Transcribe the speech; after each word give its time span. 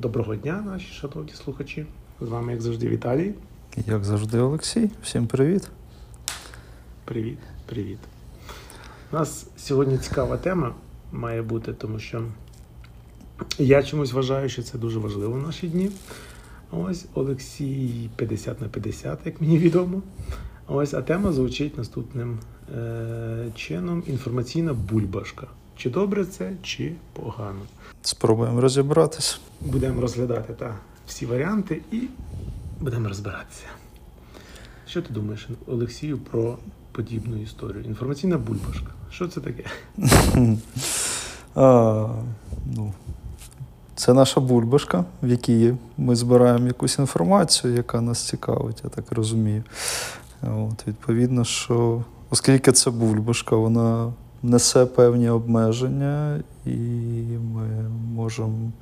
Доброго 0.00 0.36
дня, 0.36 0.62
наші 0.66 0.92
шановні 0.92 1.32
слухачі. 1.32 1.86
З 2.20 2.28
вами, 2.28 2.52
як 2.52 2.60
завжди, 2.60 2.88
Віталій. 2.88 3.34
Як 3.86 4.04
завжди, 4.04 4.38
Олексій. 4.38 4.90
Всім 5.02 5.26
привіт. 5.26 5.68
Привіт, 7.04 7.38
привіт. 7.66 7.98
У 9.12 9.16
нас 9.16 9.46
сьогодні 9.56 9.98
цікава 9.98 10.36
тема 10.36 10.74
має 11.12 11.42
бути, 11.42 11.72
тому 11.72 11.98
що 11.98 12.22
я 13.58 13.82
чомусь 13.82 14.12
вважаю, 14.12 14.48
що 14.48 14.62
це 14.62 14.78
дуже 14.78 14.98
важливо 14.98 15.32
в 15.32 15.42
наші 15.42 15.68
дні. 15.68 15.90
Ось 16.70 17.06
Олексій 17.14 18.10
50 18.16 18.60
на 18.60 18.68
50, 18.68 19.18
як 19.24 19.40
мені 19.40 19.58
відомо. 19.58 20.02
Ось, 20.68 20.94
а 20.94 21.02
тема 21.02 21.32
звучить 21.32 21.78
наступним 21.78 22.38
е- 22.76 23.46
чином: 23.54 24.02
інформаційна 24.06 24.72
бульбашка. 24.72 25.46
Чи 25.78 25.90
добре 25.90 26.24
це, 26.24 26.52
чи 26.62 26.92
погано. 27.12 27.60
Спробуємо 28.02 28.60
розібратися. 28.60 29.36
Будемо 29.60 30.00
розглядати 30.00 30.52
та, 30.52 30.74
всі 31.06 31.26
варіанти 31.26 31.82
і 31.92 32.02
будемо 32.80 33.08
розбиратися. 33.08 33.64
Що 34.86 35.02
ти 35.02 35.14
думаєш, 35.14 35.48
Олексію, 35.66 36.18
про 36.18 36.58
подібну 36.92 37.42
історію? 37.42 37.84
Інформаційна 37.84 38.38
бульбашка. 38.38 38.86
Що 39.10 39.28
це 39.28 39.40
таке? 39.40 39.64
А, 41.54 42.08
ну, 42.76 42.92
Це 43.94 44.14
наша 44.14 44.40
бульбашка, 44.40 45.04
в 45.22 45.28
якій 45.28 45.74
ми 45.96 46.16
збираємо 46.16 46.66
якусь 46.66 46.98
інформацію, 46.98 47.74
яка 47.74 48.00
нас 48.00 48.26
цікавить, 48.26 48.80
я 48.84 48.90
так 48.90 49.12
розумію. 49.12 49.62
От, 50.42 50.86
Відповідно, 50.86 51.44
що 51.44 52.04
оскільки 52.30 52.72
це 52.72 52.90
бульбашка, 52.90 53.56
вона 53.56 54.12
несе 54.42 54.86
певні 54.86 55.30
обмеження, 55.30 56.40
і 56.66 56.76
ми 57.54 57.88
можемо 58.14 58.72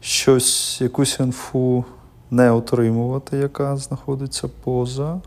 щось, 0.00 0.80
якусь 0.80 1.20
інфу 1.20 1.84
не 2.30 2.50
отримувати, 2.50 3.36
яка 3.36 3.76
знаходиться 3.76 4.48
поза, 4.48 5.20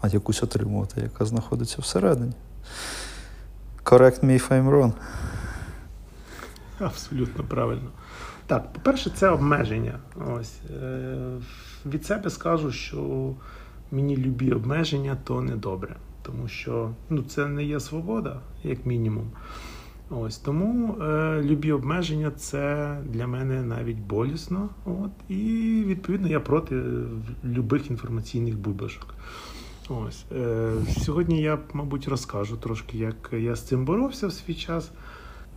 а 0.00 0.08
якусь 0.08 0.42
отримувати, 0.42 1.00
яка 1.00 1.24
знаходиться 1.24 1.82
всередині. 1.82 2.32
Correct 3.84 4.24
me 4.24 4.32
if 4.32 4.48
I'm 4.48 4.70
wrong. 4.70 4.92
Абсолютно 6.78 7.44
правильно. 7.44 7.90
Так, 8.46 8.72
по-перше, 8.72 9.10
це 9.10 9.28
обмеження. 9.28 9.98
Ось. 10.34 10.52
Е, 10.82 11.16
Від 11.86 12.06
себе 12.06 12.30
скажу, 12.30 12.72
що 12.72 13.30
мені 13.90 14.16
любі 14.16 14.52
обмеження 14.52 15.16
то 15.24 15.40
не 15.40 15.56
добре. 15.56 15.96
Тому 16.26 16.48
що 16.48 16.90
ну, 17.10 17.22
це 17.22 17.46
не 17.46 17.64
є 17.64 17.80
свобода, 17.80 18.40
як 18.64 18.86
мінімум. 18.86 19.30
Ось 20.10 20.38
Тому 20.38 21.02
е, 21.02 21.42
любі 21.42 21.72
обмеження 21.72 22.30
це 22.30 22.96
для 23.04 23.26
мене 23.26 23.62
навіть 23.62 23.98
болісно. 23.98 24.68
От, 24.84 25.10
І 25.28 25.84
відповідно 25.86 26.28
я 26.28 26.40
проти 26.40 26.82
любих 27.44 27.90
інформаційних 27.90 28.58
бульбашок. 28.58 29.14
Ось 29.88 30.24
е, 30.32 30.72
Сьогодні 30.98 31.42
я, 31.42 31.58
мабуть, 31.72 32.08
розкажу 32.08 32.56
трошки, 32.56 32.98
як 32.98 33.30
я 33.32 33.56
з 33.56 33.62
цим 33.62 33.84
боровся 33.84 34.26
в 34.26 34.32
свій 34.32 34.54
час. 34.54 34.90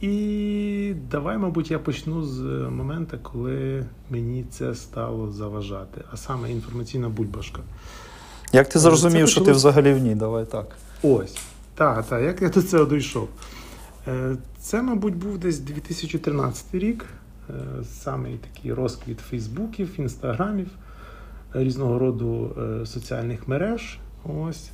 І 0.02 0.94
давай, 1.11 1.38
мабуть, 1.38 1.72
я 1.72 1.80
почну 1.80 2.23
з 2.23 2.42
моменту, 2.70 3.17
коли 3.22 3.86
мені 4.09 4.45
це 4.50 4.76
стало 4.76 5.31
заважати, 5.31 6.02
а 6.11 6.17
саме 6.17 6.52
інформаційна 6.52 7.09
бульбашка. 7.09 7.61
Як 8.53 8.69
ти 8.69 8.80
зрозумів, 8.80 9.30
що 9.30 9.42
ти 9.42 9.52
взагалі 9.52 9.94
в 9.94 10.00
ній? 10.00 10.16
Давай 10.16 10.45
так. 10.45 10.78
Ось. 11.03 11.38
Так, 11.75 12.05
так, 12.05 12.23
як 12.23 12.42
я 12.42 12.50
до 12.50 12.61
цього 12.61 12.86
дійшов. 12.86 13.30
Це, 14.59 14.81
мабуть, 14.81 15.16
був 15.16 15.38
десь 15.38 15.59
2013 15.59 16.66
рік. 16.73 17.05
Саме 17.92 18.30
такий 18.38 18.73
розквіт 18.73 19.20
Фейсбуків, 19.20 20.00
інстаграмів, 20.00 20.67
різного 21.53 22.00
роду 22.00 22.55
соціальних 22.86 23.47
мереж. 23.47 24.00
Ось. 24.23 24.72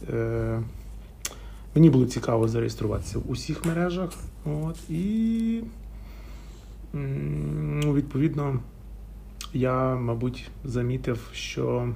Мені 1.75 1.89
було 1.89 2.05
цікаво 2.05 2.47
зареєструватися 2.47 3.19
в 3.19 3.31
усіх 3.31 3.65
мережах. 3.65 4.09
От, 4.45 4.89
І 4.89 5.61
ну, 6.93 7.93
відповідно 7.93 8.59
я, 9.53 9.95
мабуть, 9.95 10.49
замітив, 10.63 11.29
що 11.33 11.89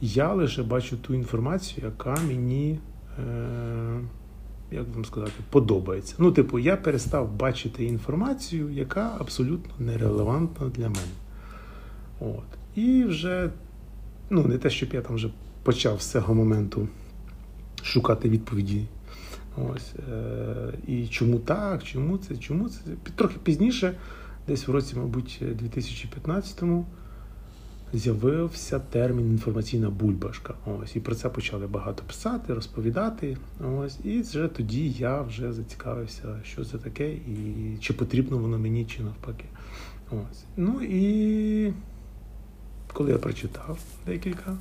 я 0.00 0.32
лише 0.32 0.62
бачу 0.62 0.96
ту 0.96 1.14
інформацію, 1.14 1.86
яка 1.86 2.16
мені, 2.26 2.78
е, 3.18 4.00
як 4.70 4.94
вам 4.94 5.04
сказати, 5.04 5.32
подобається. 5.50 6.14
Ну, 6.18 6.32
типу, 6.32 6.58
я 6.58 6.76
перестав 6.76 7.32
бачити 7.32 7.84
інформацію, 7.84 8.70
яка 8.70 9.16
абсолютно 9.18 9.72
нерелевантна 9.78 10.68
для 10.68 10.88
мене. 10.88 11.14
От. 12.20 12.58
І 12.74 13.04
вже, 13.04 13.50
ну, 14.30 14.44
не 14.44 14.58
те, 14.58 14.70
щоб 14.70 14.94
я 14.94 15.00
там 15.00 15.16
вже 15.16 15.30
почав 15.62 16.02
з 16.02 16.10
цього 16.10 16.34
моменту 16.34 16.88
шукати 17.82 18.28
відповіді. 18.28 18.86
Ось. 19.56 19.94
Е, 20.12 20.72
І 20.86 21.06
чому 21.06 21.38
так, 21.38 21.84
чому 21.84 22.18
це, 22.18 22.36
чому 22.36 22.68
це? 22.68 22.80
Трохи 23.14 23.36
пізніше, 23.42 23.94
десь 24.46 24.68
в 24.68 24.70
році, 24.70 24.96
мабуть, 24.96 25.42
2015-му, 25.42 26.86
з'явився 27.92 28.78
термін 28.78 29.30
інформаційна 29.30 29.90
бульбашка. 29.90 30.54
Ось. 30.66 30.96
І 30.96 31.00
про 31.00 31.14
це 31.14 31.28
почали 31.28 31.66
багато 31.66 32.02
писати, 32.06 32.54
розповідати. 32.54 33.36
Ось. 33.78 33.98
І 34.04 34.20
вже 34.20 34.48
тоді 34.48 34.90
я 34.90 35.22
вже 35.22 35.52
зацікавився, 35.52 36.40
що 36.44 36.64
це 36.64 36.78
таке, 36.78 37.12
і 37.12 37.76
чи 37.80 37.92
потрібно 37.92 38.38
воно 38.38 38.58
мені, 38.58 38.84
чи 38.84 39.02
навпаки. 39.02 39.44
Ось. 40.10 40.44
Ну 40.56 40.82
і 40.82 41.72
коли 42.92 43.10
я 43.12 43.18
прочитав 43.18 43.78
декілька. 44.06 44.56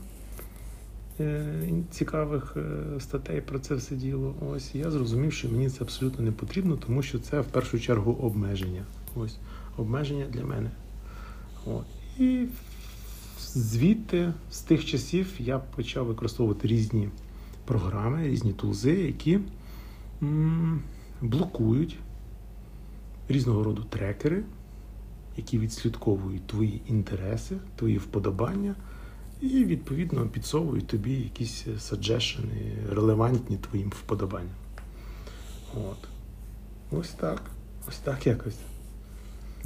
Цікавих 1.91 2.57
статей 2.99 3.41
про 3.41 3.59
це 3.59 3.75
все 3.75 3.95
діло. 3.95 4.35
Ось 4.49 4.75
я 4.75 4.91
зрозумів, 4.91 5.33
що 5.33 5.49
мені 5.49 5.69
це 5.69 5.77
абсолютно 5.83 6.25
не 6.25 6.31
потрібно, 6.31 6.77
тому 6.77 7.03
що 7.03 7.19
це 7.19 7.41
в 7.41 7.45
першу 7.45 7.79
чергу 7.79 8.11
обмеження. 8.11 8.85
Ось 9.15 9.37
обмеження 9.77 10.25
для 10.25 10.45
мене. 10.45 10.71
От. 11.65 11.85
І 12.19 12.45
звідти, 13.57 14.33
з 14.51 14.59
тих 14.59 14.85
часів, 14.85 15.33
я 15.39 15.59
почав 15.59 16.05
використовувати 16.05 16.67
різні 16.67 17.09
програми, 17.65 18.27
різні 18.27 18.53
тулзи, 18.53 18.91
які 18.91 19.39
блокують 21.21 21.97
різного 23.29 23.63
роду 23.63 23.83
трекери, 23.89 24.43
які 25.37 25.59
відслідковують 25.59 26.47
твої 26.47 26.81
інтереси, 26.87 27.57
твої 27.75 27.97
вподобання. 27.97 28.75
І, 29.41 29.65
відповідно, 29.65 30.27
підсовують 30.27 30.87
тобі 30.87 31.13
якісь 31.13 31.65
саджешени, 31.79 32.77
релевантні 32.89 33.57
твоїм 33.57 33.89
вподобанням. 33.89 34.55
От. 35.75 35.97
Ось 36.91 37.09
так. 37.09 37.41
Ось 37.89 37.97
так 37.97 38.27
якось. 38.27 38.57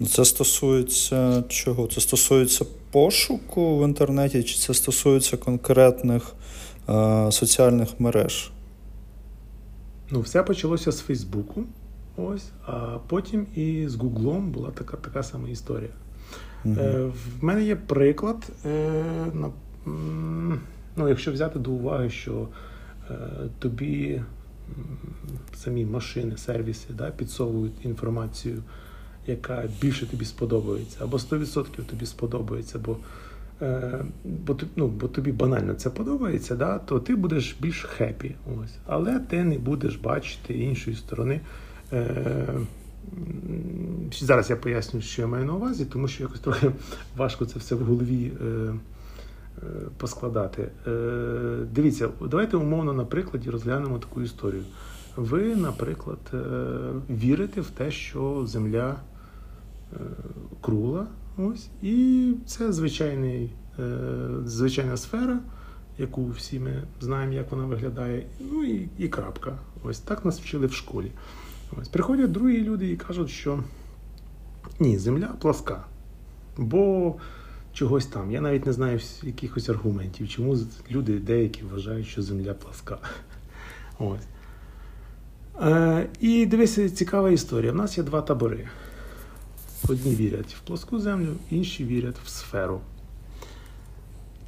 Це 0.09 0.25
стосується 0.25 1.44
чого? 1.50 1.88
Це 1.88 2.01
стосується 2.01 2.66
пошуку 2.91 3.79
в 3.79 3.84
інтернеті, 3.84 4.44
чи 4.44 4.57
це 4.57 4.74
стосується 4.74 5.38
конкретних 5.38 6.34
е, 6.90 7.31
соціальних 7.31 8.00
мереж? 8.00 8.52
Ну, 10.12 10.22
все 10.22 10.44
почалося 10.44 10.91
з 10.91 11.00
Фейсбуку. 11.00 11.63
Ось, 12.18 12.50
а 12.66 12.97
потім 13.07 13.47
і 13.56 13.88
з 13.88 13.96
Гуглом 13.96 14.51
була 14.51 14.72
така 14.72 14.97
така 14.97 15.24
сама 15.24 15.50
історія. 15.50 15.90
Угу. 16.66 16.75
Е, 16.80 17.12
В 17.40 17.44
мене 17.44 17.63
є 17.63 17.75
приклад. 17.75 18.51
Е, 18.66 19.03
на, 19.34 19.50
ну, 20.96 21.09
Якщо 21.09 21.31
взяти 21.31 21.59
до 21.59 21.72
уваги, 21.72 22.09
що 22.09 22.47
е, 23.09 23.16
тобі 23.59 24.22
самі 25.56 25.85
машини, 25.85 26.38
сервіси 26.38 26.88
да, 26.94 27.12
підсовують 27.12 27.85
інформацію, 27.85 28.63
яка 29.27 29.63
більше 29.81 30.05
тобі 30.05 30.25
сподобається, 30.25 30.97
або 31.01 31.17
100% 31.17 31.83
тобі 31.83 32.06
сподобається, 32.06 32.79
бо 32.79 32.97
е, 33.62 34.06
бо, 34.23 34.57
ну, 34.75 34.88
бо 34.88 35.07
тобі 35.07 35.31
банально 35.31 35.73
це 35.73 35.89
подобається, 35.89 36.56
да, 36.56 36.79
то 36.79 37.00
ти 37.00 37.15
будеш 37.15 37.57
більш 37.62 37.83
хеппі. 37.83 38.35
Ось. 38.63 38.75
Але 38.85 39.19
ти 39.19 39.44
не 39.44 39.57
будеш 39.57 39.95
бачити 39.95 40.53
іншої 40.53 40.95
сторони. 40.95 41.41
Е, 41.94 42.47
Зараз 44.12 44.50
я 44.50 44.56
поясню, 44.56 45.01
що 45.01 45.21
я 45.21 45.27
маю 45.27 45.45
на 45.45 45.53
увазі, 45.53 45.85
тому 45.85 46.07
що 46.07 46.24
якось 46.24 46.39
трохи 46.39 46.71
важко 47.17 47.45
це 47.45 47.59
все 47.59 47.75
в 47.75 47.83
голові 47.83 48.31
е, 48.41 48.74
поскладати. 49.97 50.67
Дивіться, 51.71 52.09
давайте 52.21 52.57
умовно 52.57 52.94
на 52.94 53.06
прикладі 53.06 53.50
розглянемо 53.50 54.00
таку 54.00 54.21
історію. 54.21 54.63
Ви, 55.15 55.56
наприклад, 55.56 56.19
вірите 57.09 57.62
в 57.62 57.69
те, 57.69 57.91
що 57.91 58.45
Земля 58.45 58.95
кругла, 60.61 61.07
ось, 61.38 61.69
і 61.81 62.33
це 62.45 62.73
звичайний, 62.73 63.51
е, 63.79 63.97
звичайна 64.45 64.97
сфера, 64.97 65.39
яку 65.97 66.27
всі 66.29 66.59
ми 66.59 66.83
знаємо, 66.99 67.33
як 67.33 67.51
вона 67.51 67.65
виглядає, 67.65 68.25
ну 68.39 68.63
і, 68.63 68.89
і 68.97 69.07
крапка. 69.07 69.57
Ось 69.83 69.99
так 69.99 70.25
нас 70.25 70.41
вчили 70.41 70.65
в 70.67 70.73
школі. 70.73 71.11
Ось 71.81 71.88
Приходять 71.88 72.31
другі 72.31 72.61
люди 72.61 72.91
і 72.91 72.97
кажуть, 72.97 73.29
що 73.29 73.63
ні, 74.79 74.97
земля 74.97 75.29
пласка. 75.39 75.85
Бо 76.57 77.15
чогось 77.73 78.05
там. 78.05 78.31
Я 78.31 78.41
навіть 78.41 78.65
не 78.65 78.73
знаю 78.73 78.99
якихось 79.23 79.69
аргументів, 79.69 80.29
чому 80.29 80.57
люди 80.91 81.19
деякі 81.19 81.63
вважають, 81.63 82.07
що 82.07 82.21
земля 82.21 82.53
пласка. 82.53 82.97
Ось. 83.99 84.27
Е, 85.61 86.09
І 86.19 86.45
дивися, 86.45 86.89
цікава 86.89 87.29
історія. 87.31 87.71
У 87.71 87.75
нас 87.75 87.97
є 87.97 88.03
два 88.03 88.21
табори. 88.21 88.67
Одні 89.89 90.16
вірять 90.16 90.54
в 90.54 90.60
плоску 90.60 91.00
землю, 91.00 91.36
інші 91.50 91.86
вірять 91.86 92.16
в 92.25 92.28
сферу. 92.28 92.81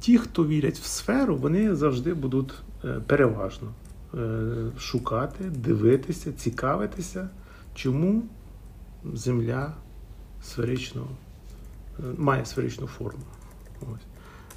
Ті, 0.00 0.18
хто 0.18 0.46
вірять 0.46 0.78
в 0.78 0.84
сферу, 0.84 1.36
вони 1.36 1.74
завжди 1.74 2.14
будуть 2.14 2.54
е, 2.84 3.00
переважно 3.06 3.72
е, 4.14 4.48
шукати, 4.78 5.44
дивитися, 5.44 6.32
цікавитися, 6.32 7.28
чому 7.74 8.22
земля 9.14 9.74
сферично, 10.42 11.06
е, 11.98 12.02
має 12.18 12.44
сферичну 12.44 12.86
форму. 12.86 13.24
Ось. 13.80 14.06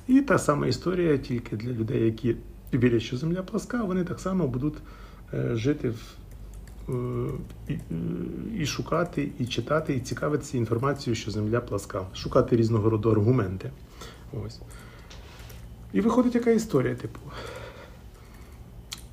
І 0.08 0.22
та 0.22 0.38
сама 0.38 0.68
історія 0.68 1.18
тільки 1.18 1.56
для 1.56 1.72
людей, 1.72 2.06
які 2.06 2.36
вірять, 2.74 3.02
що 3.02 3.18
земля 3.18 3.44
пласка, 3.44 3.84
вони 3.84 4.04
так 4.04 4.20
само 4.20 4.48
будуть 4.48 4.78
жити 5.54 5.90
в. 5.90 6.18
І, 7.70 7.74
і 8.58 8.66
шукати, 8.66 9.30
і 9.40 9.46
читати, 9.46 9.96
і 9.96 10.00
цікавитися 10.00 10.58
інформацією, 10.58 11.16
що 11.16 11.32
земля 11.32 11.62
пласка, 11.62 12.06
шукати 12.14 12.56
різного 12.56 12.90
роду 12.90 13.12
аргументи. 13.12 13.72
Ось. 14.46 14.60
І 15.94 16.02
виходить 16.02 16.36
яка 16.36 16.52
історія, 16.52 16.96
типу, 16.96 17.20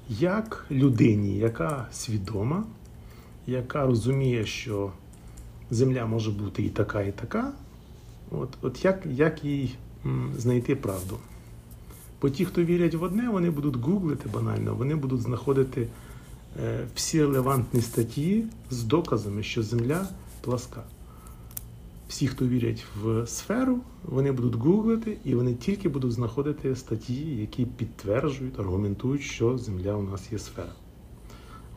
як 0.08 0.66
людині, 0.70 1.38
яка 1.38 1.86
свідома, 1.92 2.64
яка 3.46 3.86
розуміє, 3.86 4.46
що 4.46 4.92
земля 5.70 6.06
може 6.06 6.30
бути 6.30 6.62
і 6.62 6.68
така, 6.68 7.02
і 7.02 7.12
така, 7.12 7.52
от 8.30 8.48
от 8.62 8.84
як 8.84 9.06
як 9.06 9.44
їй 9.44 9.76
знайти 10.36 10.76
правду? 10.76 11.18
Бо 12.22 12.30
ті, 12.30 12.44
хто 12.44 12.64
вірять 12.64 12.94
в 12.94 13.02
одне, 13.02 13.28
вони 13.28 13.50
будуть 13.50 13.76
гуглити 13.76 14.28
банально, 14.28 14.74
вони 14.74 14.94
будуть 14.94 15.20
знаходити 15.20 15.80
е, 15.82 15.88
всі 16.94 17.20
релевантні 17.22 17.82
статті 17.82 18.44
з 18.70 18.82
доказами, 18.82 19.42
що 19.42 19.62
земля 19.62 20.08
пласка 20.40 20.82
всі, 22.14 22.26
хто 22.28 22.46
вірять 22.46 22.84
в 23.02 23.26
сферу, 23.26 23.80
вони 24.04 24.32
будуть 24.32 24.54
гуглити 24.54 25.16
і 25.24 25.34
вони 25.34 25.54
тільки 25.54 25.88
будуть 25.88 26.12
знаходити 26.12 26.76
статті, 26.76 27.36
які 27.36 27.64
підтверджують, 27.64 28.58
аргументують, 28.60 29.22
що 29.22 29.58
Земля 29.58 29.94
у 29.94 30.02
нас 30.02 30.32
є 30.32 30.38
сфера. 30.38 30.72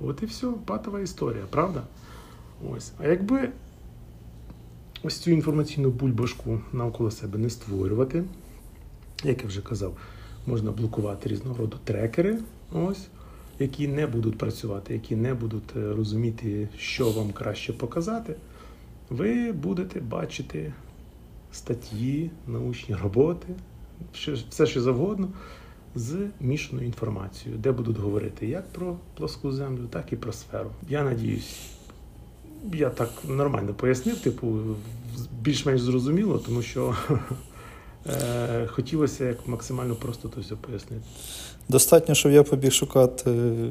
От 0.02 0.24
і 0.24 0.26
все, 0.26 0.48
патова 0.66 1.00
історія, 1.00 1.44
правда? 1.50 1.84
Ось. 2.72 2.92
А 2.98 3.08
якби 3.08 3.50
ось 5.04 5.18
цю 5.18 5.32
інформаційну 5.32 5.90
бульбашку 5.90 6.60
навколо 6.74 7.12
себе 7.12 7.38
не 7.38 7.50
створювати, 7.50 8.24
як 9.24 9.42
я 9.42 9.48
вже 9.48 9.62
казав, 9.62 9.98
можна 10.48 10.72
блокувати 10.72 11.30
різного 11.30 11.58
роду 11.58 11.78
трекери, 11.84 12.40
ось, 12.74 13.08
які 13.60 13.88
не 13.88 14.08
будуть 14.08 14.38
працювати, 14.38 14.94
які 14.94 15.16
не 15.16 15.34
будуть 15.34 15.76
е, 15.76 15.94
розуміти, 15.94 16.70
що 16.78 17.12
вам 17.12 17.32
краще 17.32 17.74
показати 17.74 18.36
ви 19.10 19.52
будете 19.52 20.00
бачити 20.00 20.74
статті, 21.52 22.32
научні 22.48 22.96
роботи, 22.96 23.48
все 24.50 24.66
що 24.66 24.82
завгодно, 24.82 25.30
з 25.96 26.28
мішаною 26.40 26.88
інформацією, 26.88 27.62
де 27.62 27.72
будуть 27.72 27.98
говорити 27.98 28.48
як 28.48 28.68
про 28.74 28.98
плоску 29.18 29.52
землю, 29.52 29.88
так 29.90 30.14
і 30.14 30.16
про 30.16 30.32
сферу. 30.32 30.70
Я 30.90 31.04
надіюсь, 31.04 31.58
я 32.74 32.90
так 32.90 33.10
нормально 33.28 33.74
пояснив, 33.74 34.20
типу, 34.20 34.60
більш-менш 35.42 35.82
зрозуміло, 35.82 36.38
тому 36.38 36.62
що. 36.62 36.96
Е, 38.10 38.68
хотілося 38.68 39.26
як 39.26 39.48
максимально 39.48 39.96
просто 39.96 40.28
то 40.28 40.42
все 40.42 40.56
пояснити. 40.56 41.04
Достатньо, 41.70 42.16
щоб 42.16 42.32
я 42.32 42.44
побіг 42.44 42.72
шукати 42.72 43.32
е, 43.32 43.70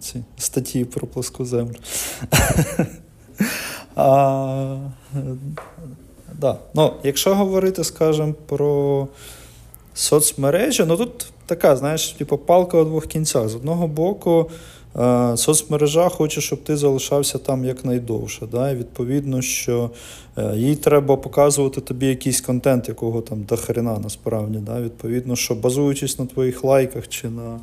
ці 0.00 0.24
статті 0.36 0.84
про 0.84 1.06
плоску 1.06 1.44
землю. 1.44 1.74
А, 3.96 4.78
да. 6.32 6.58
ну, 6.74 6.92
Якщо 7.02 7.34
говорити, 7.34 7.84
скажімо, 7.84 8.34
про 8.46 9.08
соцмережі, 9.94 10.84
ну 10.86 10.96
тут 10.96 11.32
така, 11.46 11.76
знаєш, 11.76 12.08
типу, 12.08 12.38
палка 12.38 12.78
у 12.78 12.84
двох 12.84 13.06
кінцях. 13.06 13.48
З 13.48 13.54
одного 13.54 13.88
боку, 13.88 14.50
е, 14.50 14.54
соцмережа 15.36 16.08
хоче, 16.08 16.40
щоб 16.40 16.62
ти 16.62 16.76
залишався 16.76 17.38
там 17.38 17.64
якнайдовше. 17.64 18.46
Да? 18.52 18.70
І 18.70 18.76
відповідно, 18.76 19.42
що 19.42 19.90
е, 20.36 20.56
їй 20.56 20.76
треба 20.76 21.16
показувати 21.16 21.80
тобі 21.80 22.06
якийсь 22.06 22.40
контент, 22.40 22.88
якого 22.88 23.20
там 23.20 23.42
до 23.42 23.56
хрена 23.56 23.98
насправді. 23.98 24.58
Да? 24.58 24.80
Відповідно, 24.80 25.36
що 25.36 25.54
базуючись 25.54 26.18
на 26.18 26.26
твоїх 26.26 26.64
лайках 26.64 27.08
чи 27.08 27.28
на 27.28 27.60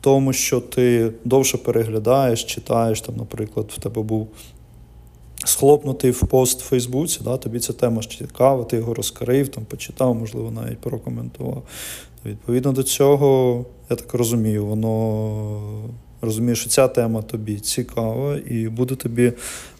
тому, 0.00 0.32
що 0.32 0.60
ти 0.60 1.12
довше 1.24 1.58
переглядаєш, 1.58 2.44
читаєш, 2.44 3.00
там, 3.00 3.16
наприклад, 3.16 3.72
в 3.76 3.80
тебе 3.80 4.02
був 4.02 4.28
схлопнутий 5.44 6.10
в 6.10 6.20
пост 6.20 6.62
в 6.62 6.64
Фейсбуці, 6.64 7.20
да, 7.24 7.36
тобі 7.36 7.58
ця 7.58 7.72
тема 7.72 8.02
цікава, 8.02 8.64
ти 8.64 8.76
його 8.76 8.94
розкрив, 8.94 9.48
там, 9.48 9.64
почитав, 9.64 10.14
можливо, 10.14 10.50
навіть 10.50 10.78
прокоментував. 10.78 11.62
Відповідно 12.24 12.72
до 12.72 12.82
цього, 12.82 13.64
я 13.90 13.96
так 13.96 14.14
розумію, 14.14 14.66
воно 14.66 15.90
розуміє, 16.22 16.54
що 16.54 16.70
ця 16.70 16.88
тема 16.88 17.22
тобі 17.22 17.58
цікава, 17.58 18.36
і 18.36 18.68
буде 18.68 18.94
тобі 18.94 19.32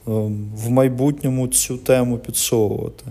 ем, 0.06 0.50
в 0.56 0.70
майбутньому 0.70 1.48
цю 1.48 1.76
тему 1.76 2.18
підсовувати. 2.18 3.04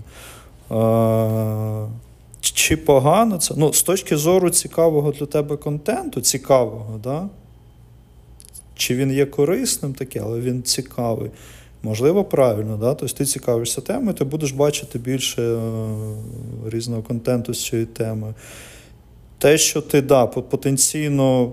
Чи 2.40 2.76
погано 2.76 3.38
це? 3.38 3.54
Ну, 3.56 3.72
З 3.72 3.82
точки 3.82 4.16
зору 4.16 4.50
цікавого 4.50 5.12
для 5.12 5.26
тебе 5.26 5.56
контенту, 5.56 6.20
цікавого, 6.20 7.00
да? 7.04 7.28
чи 8.74 8.96
він 8.96 9.12
є 9.12 9.26
корисним 9.26 9.94
таке, 9.94 10.20
але 10.24 10.40
він 10.40 10.62
цікавий. 10.62 11.30
Можливо, 11.82 12.24
правильно, 12.24 12.76
да? 12.76 12.94
тобто 12.94 13.16
ти 13.16 13.24
цікавишся 13.24 13.80
темою, 13.80 14.14
ти 14.14 14.24
будеш 14.24 14.52
бачити 14.52 14.98
більше 14.98 15.42
е, 15.42 15.58
різного 16.66 17.02
контенту 17.02 17.54
з 17.54 17.64
цієї 17.64 17.86
теми. 17.86 18.34
Те, 19.40 19.58
що 19.58 19.80
ти 19.80 20.02
да, 20.02 20.26
потенційно 20.26 21.52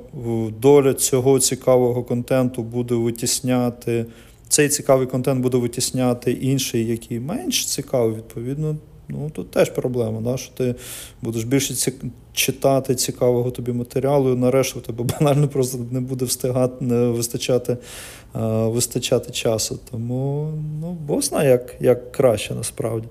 доля 0.60 0.94
цього 0.94 1.40
цікавого 1.40 2.04
контенту 2.04 2.64
буде 2.64 2.96
витісняти, 2.96 4.06
цей 4.48 4.70
цікавий 4.70 5.08
контент 5.08 5.42
буде 5.42 5.58
витісняти 5.58 6.32
інший, 6.32 6.86
який 6.86 7.20
менш 7.20 7.66
цікавий, 7.66 8.16
відповідно, 8.16 8.76
Ну, 9.10 9.30
тут 9.30 9.52
теж 9.52 9.70
проблема, 9.70 10.22
да, 10.22 10.38
що 10.38 10.52
ти 10.54 10.76
будеш 11.22 11.44
більше 11.44 11.74
ці... 11.74 11.94
читати 12.34 12.96
цікавого 12.96 13.52
тобі 13.52 13.72
матеріалу, 13.72 14.34
і 14.34 14.36
нарешті 14.36 14.80
у 14.80 14.82
тебе 14.82 15.04
банально 15.20 15.48
просто 15.48 15.80
не 15.92 16.00
буде 16.00 16.26
встигати, 16.26 16.86
не 16.86 16.96
вистачати 16.96 17.78
а, 18.34 18.68
вистачати 18.68 19.32
часу. 19.32 19.80
Тому 19.92 20.52
ну, 20.82 20.98
Бог 21.08 21.22
знає, 21.22 21.50
як 21.50 21.76
як 21.80 22.12
краще 22.12 22.56
насправді. 22.56 23.08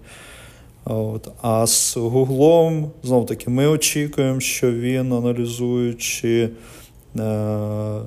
От. 0.87 1.29
А 1.43 1.67
з 1.67 1.97
Гуглом, 1.97 2.91
знов 3.03 3.27
таки, 3.27 3.51
ми 3.51 3.67
очікуємо, 3.67 4.41
що 4.41 4.73
він, 4.73 5.13
аналізуючи. 5.13 6.51
Е, 7.19 8.01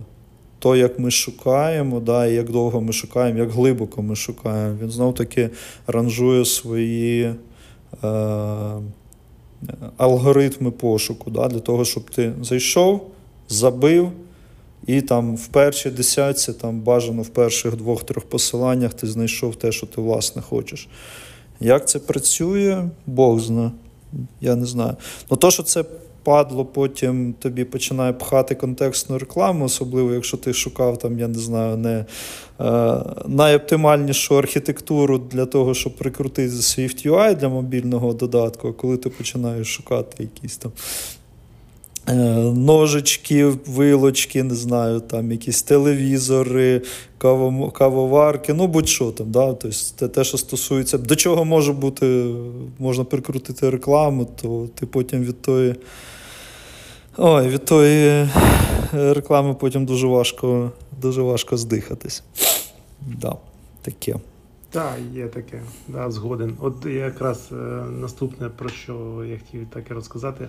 то, 0.59 0.75
як 0.75 0.99
ми 0.99 1.11
шукаємо, 1.11 1.99
да, 1.99 2.27
і 2.27 2.33
як 2.33 2.51
довго 2.51 2.81
ми 2.81 2.93
шукаємо, 2.93 3.39
як 3.39 3.51
глибоко 3.51 4.01
ми 4.01 4.15
шукаємо, 4.15 4.77
він 4.81 4.89
знов 4.89 5.15
таки 5.15 5.49
ранжує 5.87 6.45
свої 6.45 7.35
Е, 8.03 8.07
алгоритми 9.97 10.71
пошуку, 10.71 11.31
да, 11.31 11.47
для 11.47 11.59
того, 11.59 11.85
щоб 11.85 12.09
ти 12.09 12.33
зайшов, 12.41 13.07
забив, 13.49 14.11
і 14.87 15.01
там 15.01 15.35
в 15.35 15.47
першій 15.47 15.89
десятці, 15.89 16.53
там 16.53 16.79
бажано 16.79 17.21
в 17.21 17.27
перших 17.27 17.75
двох-трьох 17.75 18.25
посиланнях 18.25 18.93
ти 18.93 19.07
знайшов 19.07 19.55
те, 19.55 19.71
що 19.71 19.87
ти 19.87 20.01
власне 20.01 20.41
хочеш. 20.41 20.87
Як 21.59 21.87
це 21.87 21.99
працює, 21.99 22.89
Бог 23.05 23.39
знає. 23.39 23.71
Я 24.41 24.55
не 24.55 24.65
знаю. 24.65 24.95
Ну, 25.31 25.37
то, 25.37 25.51
що 25.51 25.63
це 25.63 25.83
падло, 26.23 26.65
потім 26.65 27.33
тобі 27.39 27.63
починає 27.63 28.13
пхати 28.13 28.55
контекстну 28.55 29.17
рекламу, 29.17 29.65
особливо, 29.65 30.13
якщо 30.13 30.37
ти 30.37 30.53
шукав 30.53 30.97
там, 30.97 31.19
я 31.19 31.27
не 31.27 31.39
знаю, 31.39 31.77
не 31.77 32.05
е, 32.59 32.97
найоптимальнішу 33.27 34.37
архітектуру 34.37 35.17
для 35.17 35.45
того, 35.45 35.73
щоб 35.73 35.95
прикрутити 35.95 36.55
SwiftUI 36.55 37.35
для 37.35 37.49
мобільного 37.49 38.13
додатку, 38.13 38.67
а 38.67 38.73
коли 38.73 38.97
ти 38.97 39.09
починаєш 39.09 39.67
шукати 39.67 40.23
якісь 40.23 40.57
там. 40.57 40.71
Е, 42.09 42.13
ножички, 42.53 43.45
вилочки, 43.45 44.43
не 44.43 44.55
знаю, 44.55 44.99
там 44.99 45.31
якісь 45.31 45.63
телевізори, 45.63 46.81
кавоварки, 47.73 48.53
ну 48.53 48.67
будь-що 48.67 49.11
там. 49.11 49.31
да, 49.31 49.53
тобто 49.53 50.07
Те, 50.07 50.23
що 50.23 50.37
стосується, 50.37 50.97
до 50.97 51.15
чого 51.15 51.45
може 51.45 51.73
бути, 51.73 52.35
можна 52.79 53.03
прикрутити 53.03 53.69
рекламу, 53.69 54.27
то 54.41 54.67
ти 54.75 54.85
потім 54.85 55.23
від 55.23 55.41
тої 55.41 55.75
Ой, 57.17 57.47
від 57.47 57.65
тої 57.65 58.07
е, 58.07 58.29
реклами 58.93 59.53
потім 59.53 59.85
дуже 59.85 60.07
важко 60.07 60.71
дуже 61.01 61.21
важко 61.21 61.57
здихатись. 61.57 62.23
Да, 63.01 63.35
таке. 63.81 64.15
Так, 64.71 64.95
є 65.13 65.27
таке, 65.27 65.61
да, 65.87 66.11
згоден. 66.11 66.57
От 66.59 66.85
якраз 66.85 67.49
е, 67.51 67.55
наступне, 68.01 68.49
про 68.49 68.69
що 68.69 69.23
я 69.29 69.37
хотів 69.37 69.67
так 69.73 69.83
і 69.91 69.93
розказати 69.93 70.47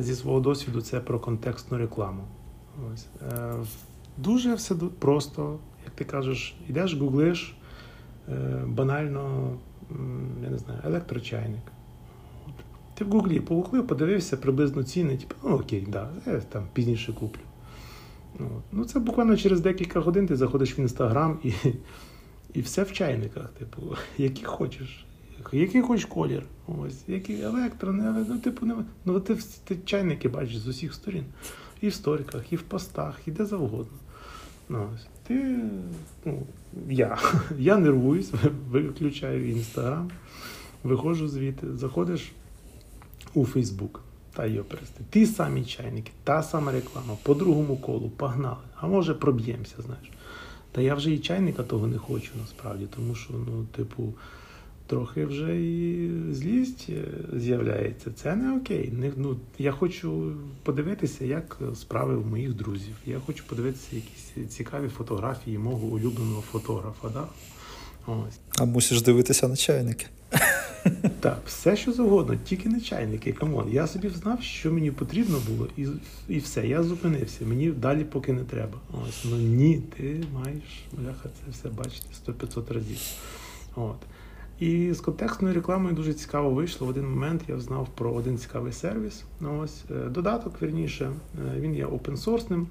зі 0.00 0.14
свого 0.14 0.40
досвіду, 0.40 0.80
це 0.80 1.00
про 1.00 1.20
контекстну 1.20 1.78
рекламу. 1.78 2.22
Ось. 2.92 3.06
Е, 3.32 3.54
дуже 4.18 4.54
все 4.54 4.74
просто, 4.74 5.58
як 5.84 5.94
ти 5.94 6.04
кажеш, 6.04 6.56
йдеш, 6.68 6.94
гуглиш, 6.94 7.56
е, 8.28 8.62
банально, 8.66 9.52
я 10.42 10.50
не 10.50 10.58
знаю, 10.58 10.80
електрочайник. 10.84 11.72
Ти 12.94 13.04
в 13.04 13.10
гуглі 13.10 13.40
погуглив, 13.40 13.86
подивився 13.86 14.36
приблизно 14.36 14.82
ціни, 14.82 15.16
типу, 15.16 15.34
ну 15.44 15.56
окей, 15.56 15.86
да, 15.88 16.08
я 16.26 16.40
там 16.40 16.66
пізніше 16.72 17.12
куплю. 17.12 17.40
Ну 18.72 18.84
це 18.84 18.98
буквально 18.98 19.36
через 19.36 19.60
декілька 19.60 20.00
годин 20.00 20.26
ти 20.26 20.36
заходиш 20.36 20.78
в 20.78 20.80
інстаграм 20.80 21.38
і. 21.44 21.52
І 22.54 22.60
все 22.60 22.82
в 22.82 22.92
чайниках, 22.92 23.48
типу, 23.48 23.82
які 24.18 24.44
хочеш, 24.44 25.03
який 25.52 25.82
хочеш 25.82 26.04
колір. 26.04 26.42
Ось, 26.66 27.04
який 27.08 27.42
електро, 27.42 27.92
не 27.92 28.06
електро, 28.06 28.34
ну, 28.34 28.40
типу, 28.40 28.66
не 28.66 28.74
ну 29.04 29.20
ти, 29.20 29.36
ти 29.64 29.76
чайники 29.84 30.28
бачиш 30.28 30.56
з 30.56 30.68
усіх 30.68 30.94
сторін. 30.94 31.24
І 31.80 31.88
в 31.88 31.94
сторіках, 31.94 32.52
і 32.52 32.56
в 32.56 32.62
постах, 32.62 33.20
і 33.26 33.30
де 33.30 33.46
завгодно. 33.46 33.98
Ну, 34.68 34.88
ось. 34.94 35.06
Ти, 35.26 35.58
ну, 36.24 36.42
я 36.88 37.18
я 37.58 37.76
нервуюсь, 37.76 38.32
виключаю 38.70 39.50
інстаграм, 39.50 40.10
виходжу 40.82 41.28
звідти, 41.28 41.76
заходиш 41.76 42.32
у 43.34 43.44
Фейсбук. 43.44 44.00
Та 44.32 44.46
його 44.46 44.64
перести. 44.64 45.04
Ті 45.10 45.26
самі 45.26 45.64
чайники, 45.64 46.12
та 46.24 46.42
сама 46.42 46.72
реклама, 46.72 47.16
по 47.22 47.34
другому 47.34 47.76
колу, 47.76 48.10
погнали. 48.10 48.62
А 48.76 48.86
може 48.86 49.14
проб'ємося, 49.14 49.74
знаєш. 49.78 50.10
Та 50.72 50.80
я 50.80 50.94
вже 50.94 51.10
і 51.10 51.18
чайника 51.18 51.62
того 51.62 51.86
не 51.86 51.98
хочу 51.98 52.30
насправді, 52.40 52.86
тому 52.96 53.14
що, 53.14 53.32
ну, 53.32 53.64
типу, 53.76 54.14
трохи 54.86 55.24
вже 55.24 55.62
і 55.62 56.10
злість 56.32 56.86
е, 56.88 57.04
з'являється. 57.38 58.10
Це 58.10 58.36
не 58.36 58.56
окей. 58.56 58.92
Не, 58.92 59.12
ну, 59.16 59.36
Я 59.58 59.72
хочу 59.72 60.32
подивитися, 60.62 61.24
як 61.24 61.58
справи 61.74 62.16
у 62.16 62.24
моїх 62.24 62.54
друзів. 62.54 62.94
Я 63.06 63.20
хочу 63.26 63.44
подивитися 63.46 63.96
якісь 63.96 64.54
цікаві 64.54 64.88
фотографії 64.88 65.58
мого 65.58 65.86
улюбленого 65.86 66.40
фотографа. 66.40 67.08
Да? 67.08 67.26
Ось. 68.06 68.38
А 68.58 68.64
мусиш 68.64 69.02
дивитися 69.02 69.48
на 69.48 69.56
чайники. 69.56 70.06
Так, 71.20 71.42
все 71.46 71.76
що 71.76 71.92
завгодно, 71.92 72.36
тільки 72.36 72.68
не 72.68 72.80
чайники. 72.80 73.32
Come 73.32 73.55
on. 73.55 73.72
Я 73.72 73.86
собі 73.86 74.08
знав, 74.08 74.42
що 74.42 74.72
мені 74.72 74.90
потрібно 74.90 75.38
було, 75.48 75.68
і 75.76 75.86
і 76.28 76.38
все. 76.38 76.66
Я 76.66 76.82
зупинився. 76.82 77.44
Мені 77.44 77.70
далі 77.70 78.04
поки 78.04 78.32
не 78.32 78.44
треба. 78.44 78.78
Ось 79.08 79.24
ну 79.24 79.36
ні, 79.36 79.82
ти 79.96 80.24
маєш 80.34 80.84
бляха, 80.92 81.28
це 81.28 81.50
все 81.50 81.68
бачити 81.68 82.06
100-500 82.26 82.72
разів. 82.72 82.98
От. 83.74 83.96
І 84.58 84.92
з 84.92 85.00
контекстною 85.00 85.54
рекламою 85.54 85.94
дуже 85.94 86.14
цікаво 86.14 86.50
вийшло. 86.50 86.86
В 86.86 86.90
один 86.90 87.10
момент 87.10 87.42
я 87.48 87.60
знав 87.60 87.88
про 87.94 88.12
один 88.12 88.38
цікавий 88.38 88.72
сервіс. 88.72 89.24
Ось 89.60 89.84
е, 89.90 90.08
Додаток, 90.08 90.60
верніше, 90.60 91.04
е, 91.04 91.60
він 91.60 91.74
є 91.74 91.86
опенсорсним. 91.86 92.66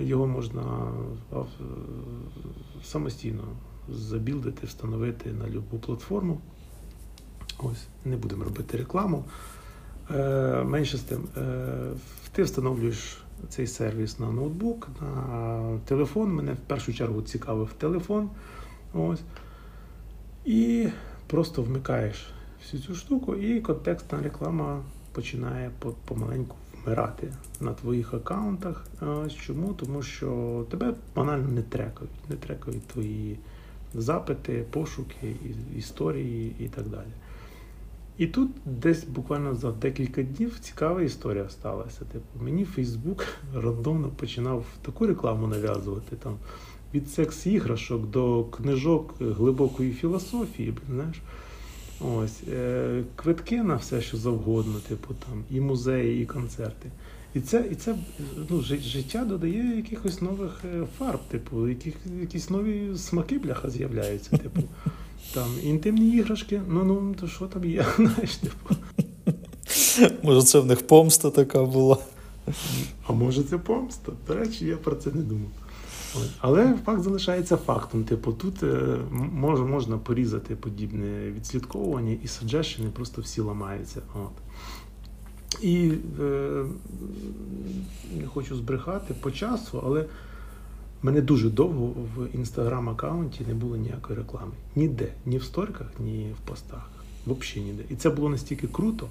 Його 0.00 0.26
можна 0.26 0.92
самостійно 2.82 3.42
забілдити, 3.88 4.66
встановити 4.66 5.32
на 5.32 5.44
будь-яку 5.44 5.78
платформу. 5.78 6.40
Ось, 7.58 7.86
не 8.04 8.16
будемо 8.16 8.44
робити 8.44 8.78
рекламу. 8.78 9.24
Е, 10.10 10.64
Менше 10.64 10.96
з 10.96 11.00
тим, 11.00 11.28
е, 11.36 11.66
ти 12.32 12.42
встановлюєш 12.42 13.22
цей 13.48 13.66
сервіс 13.66 14.18
на 14.18 14.30
ноутбук, 14.30 14.88
на 15.00 15.78
телефон. 15.84 16.32
Мене 16.32 16.52
в 16.52 16.56
першу 16.66 16.92
чергу 16.92 17.22
цікавив 17.22 17.72
телефон. 17.78 18.30
Ось. 18.94 19.20
І 20.50 20.88
просто 21.26 21.62
вмикаєш 21.62 22.26
всю 22.62 22.82
цю 22.82 22.94
штуку, 22.94 23.36
і 23.36 23.60
контекстна 23.60 24.22
реклама 24.22 24.82
починає 25.12 25.70
помаленьку 26.04 26.56
вмирати 26.74 27.32
на 27.60 27.74
твоїх 27.74 28.14
аккаунтах. 28.14 28.86
Чому? 29.46 29.74
Тому 29.74 30.02
що 30.02 30.64
тебе 30.70 30.94
банально 31.16 31.48
не 31.48 31.62
трекають, 31.62 32.30
не 32.30 32.36
трекають 32.36 32.86
твої 32.86 33.38
запити, 33.94 34.64
пошуки, 34.70 35.36
історії 35.76 36.56
і 36.58 36.68
так 36.68 36.88
далі. 36.88 37.12
І 38.18 38.26
тут 38.26 38.50
десь 38.64 39.04
буквально 39.04 39.54
за 39.54 39.72
декілька 39.72 40.22
днів 40.22 40.58
цікава 40.60 41.02
історія 41.02 41.48
сталася. 41.48 42.04
Типу, 42.04 42.44
мені 42.44 42.64
Фейсбук 42.64 43.26
рандомно 43.54 44.08
починав 44.08 44.64
таку 44.82 45.06
рекламу 45.06 45.46
нав'язувати 45.46 46.16
там 46.16 46.36
від 46.94 47.10
секс-іграшок 47.10 48.10
до 48.10 48.44
книжок 48.44 49.14
глибокої 49.20 49.92
філософії, 49.92 50.74
знаєш. 50.90 51.16
Ось, 52.00 52.42
е, 52.52 53.02
квитки 53.16 53.62
на 53.62 53.76
все, 53.76 54.00
що 54.00 54.16
завгодно, 54.16 54.74
типу 54.88 55.14
там, 55.14 55.44
і 55.50 55.60
музеї, 55.60 56.22
і 56.22 56.26
концерти. 56.26 56.90
І 57.34 57.40
це 57.40 57.64
і 57.70 57.74
це 57.74 57.96
ну, 58.50 58.60
життя 58.60 59.24
додає 59.24 59.76
якихось 59.76 60.22
нових 60.22 60.60
е, 60.64 60.86
фарб, 60.98 61.20
типу, 61.28 61.68
яких, 61.68 61.94
якісь 62.20 62.50
нові 62.50 62.98
смаки 62.98 63.38
бляха 63.38 63.70
з'являються. 63.70 64.36
Типу, 64.36 64.60
там 65.34 65.48
інтимні 65.62 66.16
іграшки, 66.16 66.62
ну 66.68 66.84
ну 66.84 67.14
то 67.20 67.28
що 67.28 67.46
там 67.46 67.64
є, 67.64 67.86
знаєш, 67.96 68.36
типу. 68.36 68.74
Може, 70.22 70.42
це 70.42 70.60
в 70.60 70.66
них 70.66 70.86
помста 70.86 71.30
така 71.30 71.64
була. 71.64 71.98
А 73.06 73.12
може 73.12 73.42
це 73.42 73.58
помста? 73.58 74.12
До 74.26 74.34
речі, 74.34 74.66
я 74.66 74.76
про 74.76 74.96
це 74.96 75.10
не 75.10 75.22
думав. 75.22 75.50
Але 76.38 76.74
факт 76.84 77.02
залишається 77.02 77.56
фактом. 77.56 78.04
Типу, 78.04 78.32
тут 78.32 78.62
е, 78.62 78.96
мож, 79.12 79.60
можна 79.60 79.98
порізати 79.98 80.56
подібне 80.56 81.30
відслідковування, 81.30 82.16
і 82.22 82.28
саджешини 82.28 82.90
просто 82.90 83.22
всі 83.22 83.40
ламаються. 83.40 84.02
От. 84.14 84.32
І 85.62 85.92
е, 86.20 86.64
не 88.16 88.26
хочу 88.26 88.56
збрехати 88.56 89.14
по 89.14 89.30
часу, 89.30 89.82
але 89.84 90.06
мене 91.02 91.20
дуже 91.20 91.50
довго 91.50 91.86
в 91.86 92.36
інстаграм-аккаунті 92.36 93.48
не 93.48 93.54
було 93.54 93.76
ніякої 93.76 94.18
реклами. 94.18 94.52
Ніде, 94.76 95.12
ні 95.26 95.38
в 95.38 95.44
сторіках, 95.44 95.86
ні 95.98 96.32
в 96.38 96.48
постах. 96.48 96.90
Взагалі 97.26 97.70
ніде. 97.70 97.82
І 97.90 97.96
це 97.96 98.10
було 98.10 98.28
настільки 98.28 98.66
круто. 98.66 99.08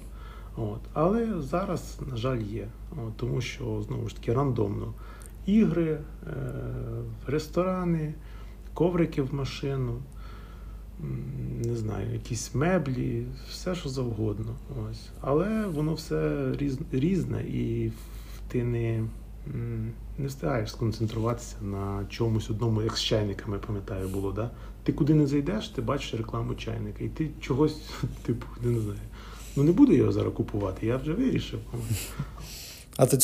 От. 0.56 0.80
Але 0.92 1.28
зараз, 1.40 1.98
на 2.10 2.16
жаль, 2.16 2.40
є. 2.40 2.68
От, 2.92 3.16
Тому 3.16 3.40
що, 3.40 3.82
знову 3.88 4.08
ж 4.08 4.16
таки, 4.16 4.32
рандомно. 4.32 4.92
Ігри, 5.52 5.90
е, 5.90 6.00
ресторани, 7.26 8.14
коврики 8.74 9.22
в 9.22 9.34
машину 9.34 10.02
не 11.64 11.76
знаю, 11.76 12.12
якісь 12.12 12.54
меблі, 12.54 13.26
все 13.50 13.74
що 13.74 13.88
завгодно. 13.88 14.54
Ось. 14.90 15.08
Але 15.20 15.66
воно 15.66 15.94
все 15.94 16.50
різне 16.92 17.40
і 17.42 17.92
ти 18.48 18.64
не 18.64 19.04
не 20.18 20.26
встигаєш 20.26 20.70
сконцентруватися 20.70 21.56
на 21.62 22.06
чомусь 22.08 22.50
одному, 22.50 22.82
як 22.82 22.96
з 22.96 23.02
чайниками, 23.02 23.58
пам'ятаю, 23.58 24.08
було. 24.08 24.32
Да? 24.32 24.50
Ти 24.82 24.92
куди 24.92 25.14
не 25.14 25.26
зайдеш, 25.26 25.68
ти 25.68 25.82
бачиш 25.82 26.14
рекламу 26.14 26.54
чайника, 26.54 27.04
і 27.04 27.08
ти 27.08 27.30
чогось, 27.40 27.80
типу, 28.22 28.46
не 28.62 28.80
знаю. 28.80 29.00
Ну 29.56 29.62
не 29.62 29.72
буду 29.72 29.92
його 29.92 30.12
зараз 30.12 30.34
купувати, 30.34 30.86
я 30.86 30.96
вже 30.96 31.12
вирішив. 31.12 31.60
А 32.96 33.06
ти 33.06 33.18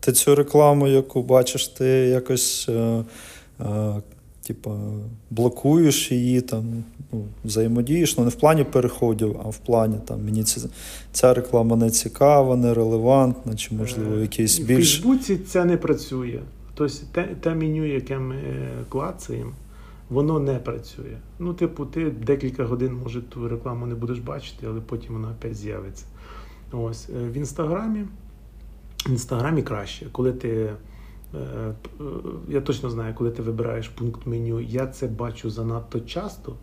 ти 0.00 0.12
цю 0.12 0.34
рекламу, 0.34 0.88
яку 0.88 1.22
бачиш, 1.22 1.68
ти 1.68 1.86
якось. 1.88 2.68
Е, 2.68 3.04
е, 3.60 4.02
типа, 4.48 4.76
блокуєш 5.30 6.12
її, 6.12 6.40
там, 6.40 6.84
ну, 7.12 7.24
взаємодієш, 7.44 8.18
ну 8.18 8.24
не 8.24 8.30
в 8.30 8.34
плані 8.34 8.64
переходів, 8.64 9.36
а 9.44 9.48
в 9.48 9.58
плані 9.58 9.96
там 10.04 10.24
мені 10.24 10.44
ця, 10.44 10.68
ця 11.12 11.34
реклама 11.34 11.76
не 11.76 11.90
цікава, 11.90 12.56
не 12.56 12.74
релевантна, 12.74 13.54
чи, 13.54 13.74
можливо, 13.74 14.16
е, 14.16 14.20
якийсь 14.20 14.58
більш. 14.58 14.98
В 14.98 15.02
Фейсбуці 15.02 15.38
це 15.38 15.64
не 15.64 15.76
працює. 15.76 16.40
Тобто 16.74 16.94
те, 17.12 17.24
те 17.40 17.54
меню, 17.54 17.86
яке 17.86 18.18
ми 18.18 18.36
клацаємо, 18.88 19.52
воно 20.10 20.40
не 20.40 20.54
працює. 20.54 21.16
Ну, 21.38 21.54
типу, 21.54 21.86
ти 21.86 22.10
декілька 22.10 22.64
годин, 22.64 23.00
може, 23.04 23.22
ту 23.22 23.48
рекламу 23.48 23.86
не 23.86 23.94
будеш 23.94 24.18
бачити, 24.18 24.66
але 24.66 24.80
потім 24.80 25.12
вона 25.12 25.28
опять 25.28 25.56
з'явиться. 25.56 26.04
Ось 26.72 27.08
е, 27.08 27.28
В 27.28 27.36
інстаграмі 27.36 28.04
в 29.06 29.10
інстаграмі 29.10 29.62
краще, 29.62 30.06
коли 30.12 30.32
ти. 30.32 30.48
Е, 31.34 31.38
е, 31.38 31.74
я 32.48 32.60
точно 32.60 32.90
знаю, 32.90 33.14
коли 33.14 33.30
ти 33.30 33.42
вибираєш 33.42 33.88
пункт 33.88 34.26
меню, 34.26 34.60
я 34.60 34.86
це 34.86 35.06
бачу 35.06 35.50
занадто 35.50 36.00
часто. 36.00 36.56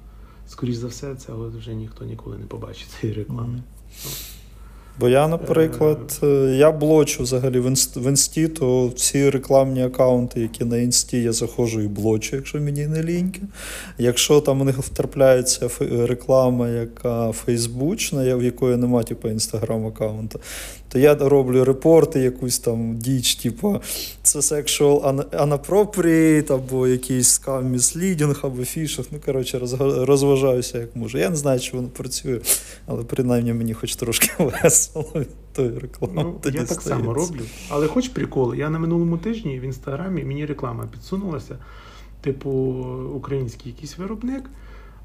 Скоріше 0.48 0.80
за 0.80 0.88
все, 0.88 1.15
це 1.15 1.34
вже 1.34 1.74
ніхто 1.74 2.06
ніколи 2.06 2.38
не 2.38 2.46
побачить 2.46 2.89
цієї 2.89 3.20
реклами. 3.20 3.63
Бо 5.00 5.10
я, 5.10 5.27
наприклад, 5.27 6.20
е, 6.24 6.27
я 6.58 6.72
блочу 6.72 7.24
взагалі 7.24 7.60
в 7.60 8.10
інсті, 8.10 8.48
то 8.48 8.88
всі 8.88 9.30
рекламні 9.30 9.84
аккаунти, 9.84 10.42
які 10.42 10.65
на 10.65 10.77
інсті, 10.77 11.22
я 11.22 11.34
заходжу 11.34 11.82
і 11.82 11.88
блочу, 11.88 12.36
якщо 12.36 12.62
мені 12.62 12.88
не 12.88 13.04
ліньки. 13.04 13.42
Якщо 13.98 14.42
там 14.42 14.62
у 14.62 14.63
них 14.63 14.77
втрапляється 14.77 15.70
реклама, 15.80 16.70
яка 16.70 17.32
фейсбучна, 17.32 18.36
в 18.36 18.44
якої 18.44 18.77
немає 18.77 19.06
типу, 19.06 19.27
інстаграм-аккаунта, 19.27 20.39
то 20.89 21.00
я 21.00 21.15
роблю 21.15 21.63
репорти, 21.63 22.20
якусь 22.20 22.60
там 22.60 22.98
діч, 22.98 23.36
типу, 23.36 23.82
це 24.24 24.39
sexual 24.39 25.24
inappropriate, 25.30 26.54
або 26.54 26.88
якийсь 26.88 27.30
скам 27.30 27.65
міслідінг, 27.65 28.39
або 28.44 28.65
фішинг. 28.65 29.08
Ну, 29.12 29.20
коротше, 29.25 29.60
розважаюся 29.80 30.77
як 30.77 30.96
можу. 30.96 31.18
Я 31.18 31.30
не 31.30 31.36
знаю, 31.36 31.60
чи 31.60 31.77
воно 31.77 31.88
працює, 31.88 32.39
але 32.86 33.04
принаймні 33.04 33.54
мені 33.54 33.74
хоч 33.74 33.96
трошки 33.96 34.30
весело 34.63 35.12
від 35.15 35.30
тої 35.54 35.80
реклами. 35.80 36.24
Ну, 36.24 36.39
Я 36.46 36.51
так 36.51 36.65
стається. 36.65 36.89
само 36.89 37.13
роблю. 37.13 37.42
Але 37.70 37.88
хоч 37.88 38.08
прикол, 38.10 38.56
я 38.56 38.70
на 38.70 38.80
минулому 38.80 39.18
тижні 39.18 39.60
в 39.60 39.63
інстаграмі 39.63 40.24
мені 40.24 40.46
реклама 40.46 40.88
підсунулася, 40.92 41.58
типу, 42.22 42.50
український 43.15 43.72
якийсь 43.72 43.98
виробник. 43.98 44.44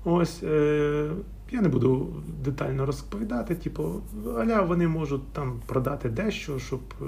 Ось 0.05 0.43
е, 0.43 1.11
я 1.53 1.61
не 1.61 1.69
буду 1.69 2.09
детально 2.45 2.87
розповідати. 2.87 3.55
Типу, 3.55 4.03
аля 4.39 4.63
вони 4.63 4.89
можуть 4.89 5.33
там 5.33 5.61
продати 5.67 6.09
дещо, 6.09 6.59
щоб 6.59 6.81
е, 7.03 7.05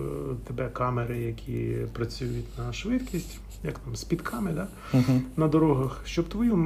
тебе 0.46 0.68
камери, 0.68 1.18
які 1.18 1.76
працюють 1.92 2.58
на 2.58 2.72
швидкість, 2.72 3.38
як 3.64 3.78
там 3.78 3.96
спідками, 3.96 4.52
да? 4.52 4.68
Uh-huh. 4.94 5.20
на 5.36 5.48
дорогах, 5.48 6.00
щоб 6.04 6.28
твою 6.28 6.56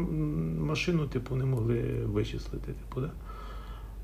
машину 0.60 1.06
типу, 1.06 1.34
не 1.36 1.44
могли 1.44 1.82
вичислити. 2.04 2.72
Типу, 2.72 3.00
да? 3.00 3.10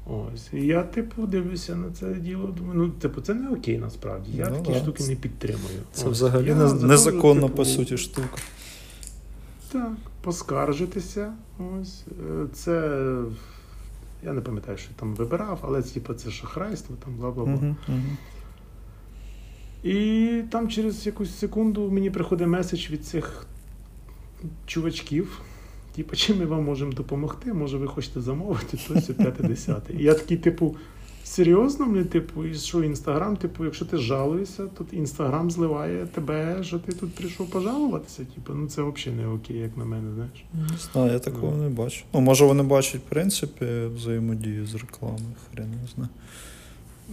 Ось. 0.07 0.49
І 0.53 0.67
я, 0.67 0.83
типу, 0.83 1.27
дивлюся 1.27 1.77
на 1.77 1.91
це 1.91 2.15
діло. 2.15 2.55
Думаю, 2.59 2.79
ну, 2.79 2.89
типу, 2.89 3.21
це 3.21 3.35
не 3.35 3.51
окей 3.51 3.79
насправді. 3.79 4.33
Я 4.37 4.49
ну, 4.51 4.57
такі 4.57 4.73
да. 4.73 4.79
штуки 4.79 5.05
не 5.05 5.15
підтримую. 5.15 5.79
Це 5.93 6.09
Ось. 6.09 6.13
взагалі 6.13 6.49
я 6.49 6.55
незаконна, 6.73 7.43
типу, 7.43 7.57
по 7.57 7.65
суті, 7.65 7.99
штука. 7.99 8.39
Так, 9.73 9.93
поскаржитися. 10.23 11.33
Ось. 11.81 12.05
Е, 12.31 12.47
це 12.53 12.99
я 14.25 14.33
не 14.33 14.41
пам'ятаю, 14.41 14.79
що 14.79 14.91
там 14.97 15.15
вибирав, 15.15 15.59
але 15.63 15.83
типу, 15.83 16.15
це 16.15 16.31
шахрайство, 16.31 16.97
там 17.05 17.15
бла 17.15 17.31
бла 17.31 17.45
бла. 17.45 17.55
Uh-huh, 17.55 17.75
uh-huh. 17.89 18.17
І 19.83 20.43
там 20.51 20.69
через 20.69 21.07
якусь 21.07 21.39
секунду 21.39 21.91
мені 21.91 22.11
приходить 22.11 22.49
меседж 22.49 22.91
від 22.91 23.07
цих 23.07 23.47
чувачків. 24.67 25.41
Типу, 25.97 26.17
чим 26.17 26.39
ми 26.39 26.45
вам 26.45 26.65
можемо 26.65 26.93
допомогти? 26.93 27.53
Може, 27.53 27.79
ви 27.79 27.87
хочете 27.87 28.21
замовити, 28.21 28.79
тось 28.89 29.11
5-10. 29.11 29.81
І 29.99 30.03
я 30.03 30.15
такий, 30.15 30.37
типу, 30.37 30.77
серйозно, 31.25 31.87
мені, 31.87 32.05
типу, 32.05 32.45
і 32.45 32.55
що 32.55 32.85
інстаграм, 32.85 33.37
типу, 33.37 33.65
якщо 33.65 33.85
ти 33.85 33.97
жалуєшся, 33.97 34.67
то 34.67 34.85
інстаграм 34.93 35.51
зливає 35.51 36.07
тебе, 36.07 36.59
що 36.63 36.79
ти 36.79 36.93
тут 36.93 37.15
прийшов 37.15 37.51
пожалуватися. 37.51 38.25
Типу, 38.35 38.55
ну 38.55 38.67
це 38.67 38.83
взагалі 38.83 39.21
не 39.21 39.29
окей, 39.29 39.57
як 39.57 39.77
на 39.77 39.85
мене, 39.85 40.15
знаєш. 40.15 40.45
Не 40.55 40.79
знаю, 40.93 41.13
я 41.13 41.19
такого 41.19 41.53
ну. 41.57 41.63
не 41.63 41.69
бачу. 41.69 42.05
Ну, 42.15 42.21
може, 42.21 42.45
вони 42.45 42.63
бачать, 42.63 43.01
в 43.01 43.09
принципі, 43.09 43.67
взаємодію 43.97 44.67
з 44.67 44.75
рекламою, 44.75 45.35
хрен 45.51 45.71
не 45.71 45.89
знаю. 45.95 46.11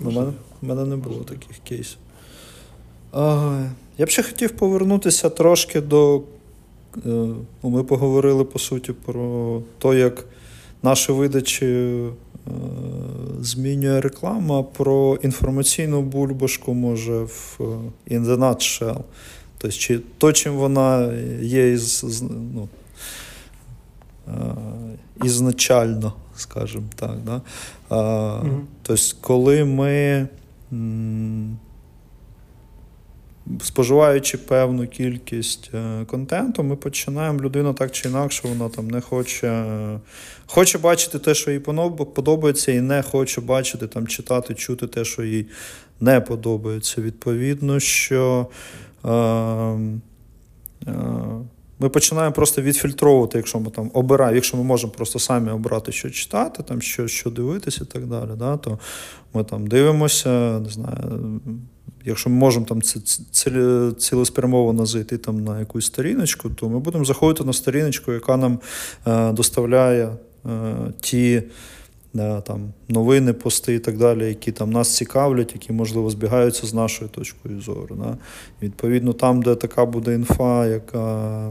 У 0.01 0.12
мене, 0.12 0.34
мене 0.62 0.86
не 0.86 0.96
було 0.96 1.24
таких 1.24 1.58
кейсів. 1.58 1.98
А, 3.12 3.68
Я 3.98 4.06
б 4.06 4.10
ще 4.10 4.24
хотів 4.24 4.51
повернутися 4.51 5.30
трошки 5.30 5.82
до. 5.82 6.22
Е, 6.98 7.00
ну, 7.06 7.46
Ми 7.63 7.84
поговорили 7.84 8.44
по 8.44 8.60
суті 8.60 8.94
про 8.94 9.62
те, 9.80 10.00
як 10.00 10.25
наші 10.84 11.12
видачі 11.12 12.00
змінює 13.41 14.01
реклама 14.01 14.63
про 14.63 15.15
інформаційну 15.15 16.01
бульбашку, 16.01 16.74
може, 16.74 17.13
в 17.13 17.58
е, 17.60 17.63
in 18.15 18.25
the 18.25 18.38
nutshell. 18.38 19.01
Тобто, 19.58 19.77
чи 19.77 20.00
то, 20.17 20.34
чим 20.34 20.53
вона 20.53 21.13
є 21.41 21.72
із, 21.72 22.24
ну, 22.53 22.67
е, 24.27 24.31
ізначально, 25.24 26.13
скажімо 26.36 26.86
так. 26.96 27.17
Да? 27.25 27.41
Тобто, 28.81 29.03
коли 29.22 29.65
ми 29.65 30.27
споживаючи 33.63 34.38
певну 34.38 34.88
кількість 34.88 35.70
е, 35.74 36.06
контенту, 36.06 36.63
ми 36.63 36.75
починаємо 36.75 37.39
людину 37.39 37.74
так 37.74 37.91
чи 37.91 38.10
інакше, 38.10 38.48
вона 38.48 38.70
там 38.70 38.88
не 38.88 39.01
хоче 39.01 39.65
хоче 40.46 40.77
бачити 40.77 41.20
те, 41.20 41.34
що 41.34 41.51
їй 41.51 41.60
подобається, 41.60 42.72
і 42.72 42.82
не 42.82 43.01
хоче 43.01 43.41
бачити, 43.41 43.88
там, 43.88 44.08
читати, 44.08 44.53
чути 44.53 44.88
те, 44.88 45.06
що 45.06 45.24
їй 45.24 45.46
не 46.00 46.22
подобається. 46.22 47.02
Відповідно, 47.02 47.80
що. 47.80 48.47
Е, 49.06 49.10
е, 50.88 50.93
ми 51.82 51.89
починаємо 51.89 52.34
просто 52.34 52.62
відфільтровувати, 52.62 53.38
якщо 53.38 53.60
ми 53.60 53.71
там 53.71 53.91
обираємо, 53.93 54.36
якщо 54.36 54.58
ми 54.58 54.63
можемо 54.63 54.93
просто 54.93 55.19
самі 55.19 55.50
обрати, 55.52 55.91
що 55.91 56.10
читати, 56.10 56.63
там, 56.63 56.82
що 56.82 57.08
що 57.08 57.30
дивитися 57.30 57.84
і 57.84 57.93
так 57.93 58.06
далі. 58.06 58.30
Да, 58.38 58.58
То 58.58 58.80
ми 59.34 59.43
там 59.43 59.67
дивимося, 59.67 60.60
не 60.60 60.69
знаю, 60.69 61.39
Якщо 62.10 62.30
ми 62.30 62.36
можемо 62.36 62.65
там 62.65 62.82
цілеспрямовано 63.98 64.86
зайти 64.86 65.17
там 65.17 65.43
на 65.43 65.60
якусь 65.60 65.86
сторіночку, 65.86 66.50
то 66.50 66.69
ми 66.69 66.80
будемо 66.80 67.06
заходити 67.06 67.43
на 67.43 67.54
сторіночку, 67.54 68.13
яка 68.13 68.38
нам 68.38 68.60
е, 69.08 69.32
доставляє 69.32 70.10
е, 70.45 70.76
ті 71.02 71.43
е, 72.15 72.41
там, 72.41 72.74
новини, 72.88 73.34
пости 73.34 73.76
і 73.76 73.80
так 73.80 73.98
далі, 73.98 74.28
які 74.28 74.52
там 74.52 74.72
нас 74.72 74.95
цікавлять, 74.95 75.52
які, 75.54 75.74
можливо, 75.74 76.10
збігаються 76.10 76.67
з 76.67 76.74
нашою 76.74 77.10
точкою 77.10 77.62
зору. 77.62 77.95
Да? 77.95 78.17
відповідно, 78.62 79.13
там, 79.13 79.41
де 79.41 79.56
така 79.56 79.86
буде 79.86 80.13
інфа, 80.13 80.67
яка 80.67 81.50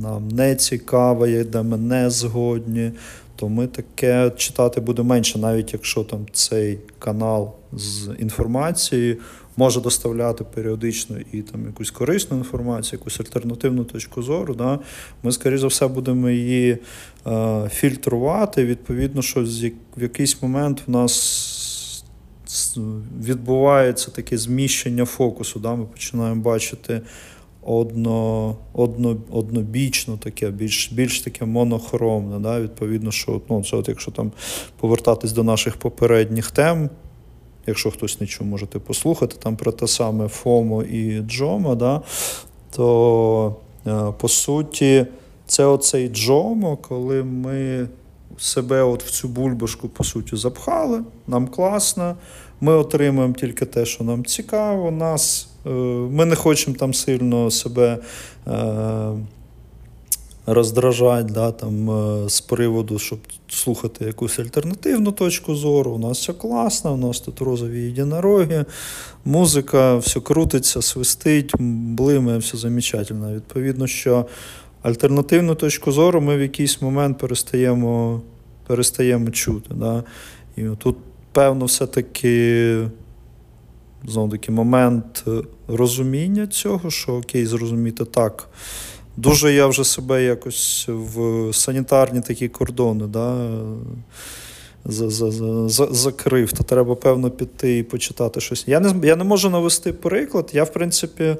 нам 0.00 0.28
не 0.28 0.56
цікава, 0.56 1.26
де 1.44 1.62
ми 1.62 1.76
не 1.76 2.10
згодні, 2.10 2.92
то 3.36 3.48
ми 3.48 3.66
таке 3.66 4.30
читати 4.36 4.80
буде 4.80 5.02
менше, 5.02 5.38
навіть 5.38 5.72
якщо 5.72 6.04
там 6.04 6.26
цей 6.32 6.78
канал 6.98 7.52
з 7.72 8.10
інформацією 8.18 9.16
може 9.56 9.80
доставляти 9.80 10.44
періодично 10.44 11.16
і 11.32 11.42
там 11.42 11.66
якусь 11.66 11.90
корисну 11.90 12.36
інформацію, 12.36 12.98
якусь 13.00 13.20
альтернативну 13.20 13.84
точку 13.84 14.22
зору. 14.22 14.54
Да? 14.54 14.78
Ми, 15.22 15.32
скоріше 15.32 15.58
за 15.58 15.66
все, 15.66 15.88
будемо 15.88 16.30
її 16.30 16.78
е, 17.26 17.68
фільтрувати. 17.72 18.64
Відповідно, 18.64 19.22
що 19.22 19.44
в 19.96 20.02
якийсь 20.02 20.42
момент 20.42 20.82
в 20.86 20.90
нас. 20.90 22.02
Відбувається 23.24 24.10
таке 24.10 24.38
зміщення 24.38 25.04
фокусу. 25.04 25.60
Да? 25.60 25.74
Ми 25.74 25.84
починаємо 25.84 26.42
бачити 26.42 27.00
одно, 27.62 28.56
одно, 28.72 29.16
однобічно 29.30 30.16
таке, 30.16 30.50
більш 30.50 30.92
більш 30.92 31.20
таке 31.20 31.44
монохромне. 31.44 32.38
Да? 32.38 32.60
Відповідно, 32.60 33.10
що 33.10 33.40
ну, 33.50 33.64
це 33.64 33.76
от 33.76 33.88
якщо 33.88 34.10
там 34.10 34.32
повертатись 34.80 35.32
до 35.32 35.42
наших 35.42 35.76
попередніх 35.76 36.50
тем, 36.50 36.90
якщо 37.66 37.90
хтось 37.90 38.20
не 38.20 38.26
чув, 38.26 38.46
можете 38.46 38.78
послухати 38.78 39.36
там 39.38 39.56
про 39.56 39.72
те 39.72 39.86
саме 39.86 40.28
FOMO 40.28 40.82
і 40.82 41.20
JOMO, 41.20 41.74
да, 41.74 42.02
то 42.70 43.56
е, 43.86 44.12
по 44.18 44.28
суті 44.28 45.06
це 45.46 45.64
оцей 45.64 46.08
Джомо, 46.08 46.76
коли 46.76 47.22
ми 47.22 47.88
себе 48.38 48.82
от 48.82 49.02
в 49.02 49.10
цю 49.10 49.28
бульбашку 49.28 49.88
по 49.88 50.04
суті 50.04 50.36
запхали, 50.36 51.02
нам 51.26 51.48
класно, 51.48 52.16
ми 52.60 52.72
отримуємо 52.72 53.34
тільки 53.34 53.66
те, 53.66 53.84
що 53.84 54.04
нам 54.04 54.24
цікаво, 54.24 54.90
нас, 54.90 55.48
е, 55.66 55.70
ми 56.10 56.24
не 56.24 56.36
хочемо 56.36 56.76
там 56.76 56.94
сильно 56.94 57.50
себе. 57.50 57.98
Е, 60.48 60.54
роздражать 60.54 61.26
да, 61.26 61.52
там, 61.52 61.90
е, 61.90 62.28
з 62.28 62.40
приводу, 62.40 62.98
щоб 62.98 63.18
слухати 63.48 64.04
якусь 64.04 64.38
альтернативну 64.38 65.12
точку 65.12 65.54
зору. 65.54 65.90
У 65.90 65.98
нас 65.98 66.18
все 66.18 66.32
класно, 66.32 66.94
у 66.94 66.96
нас 66.96 67.20
тут 67.20 67.40
розові 67.40 67.82
єдинороги, 67.82 68.64
музика, 69.24 69.96
все 69.96 70.20
крутиться, 70.20 70.82
свистить, 70.82 71.52
блимає, 71.58 72.38
все 72.38 72.56
замечательно. 72.58 73.34
Відповідно, 73.34 73.86
що 73.86 74.26
альтернативну 74.82 75.54
точку 75.54 75.92
зору 75.92 76.20
ми 76.20 76.36
в 76.36 76.40
якийсь 76.40 76.82
момент 76.82 77.18
перестаємо 77.18 78.20
перестаємо 78.66 79.30
чути. 79.30 79.74
Да? 79.74 80.04
І 80.56 80.62
тут, 80.78 80.96
певно, 81.32 81.64
все-таки. 81.64 82.88
Знову 84.08 84.30
таки 84.30 84.52
момент 84.52 85.24
розуміння 85.68 86.46
цього, 86.46 86.90
що 86.90 87.12
окей, 87.12 87.46
зрозуміти 87.46 88.04
так. 88.04 88.48
Дуже 89.16 89.52
я 89.52 89.66
вже 89.66 89.84
себе 89.84 90.24
якось 90.24 90.88
в 90.88 91.52
санітарні 91.52 92.20
такі 92.20 92.48
кордони 92.48 93.06
да, 93.06 93.48
за, 94.84 95.10
за, 95.10 95.30
за, 95.68 95.86
закрив, 95.86 96.52
то 96.52 96.62
треба, 96.62 96.94
певно, 96.94 97.30
піти 97.30 97.78
і 97.78 97.82
почитати 97.82 98.40
щось. 98.40 98.68
Я 98.68 98.80
не 98.80 99.06
я 99.06 99.16
не 99.16 99.24
можу 99.24 99.50
навести 99.50 99.92
приклад, 99.92 100.50
я, 100.52 100.64
в 100.64 100.72
принципі. 100.72 101.36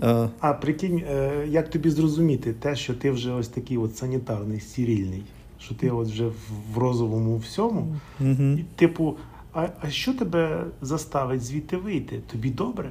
А, 0.00 0.28
а 0.40 0.52
прикинь, 0.52 1.02
е, 1.10 1.46
як 1.48 1.70
тобі 1.70 1.90
зрозуміти 1.90 2.52
те, 2.52 2.76
що 2.76 2.94
ти 2.94 3.10
вже 3.10 3.32
ось 3.32 3.48
такий 3.48 3.78
от 3.78 3.96
санітарний, 3.96 4.60
сірільний, 4.60 5.22
що 5.60 5.74
ти 5.74 5.90
от 5.90 6.08
вже 6.08 6.26
в 6.74 6.78
розовому 6.78 7.36
всьому, 7.36 7.96
угу. 8.20 8.42
і, 8.58 8.64
типу, 8.76 9.16
А, 9.52 9.68
а 9.80 9.90
що 9.90 10.14
тебе 10.14 10.64
заставить 10.82 11.42
звідти 11.42 11.76
вийти? 11.76 12.20
Тобі 12.32 12.50
добре? 12.50 12.90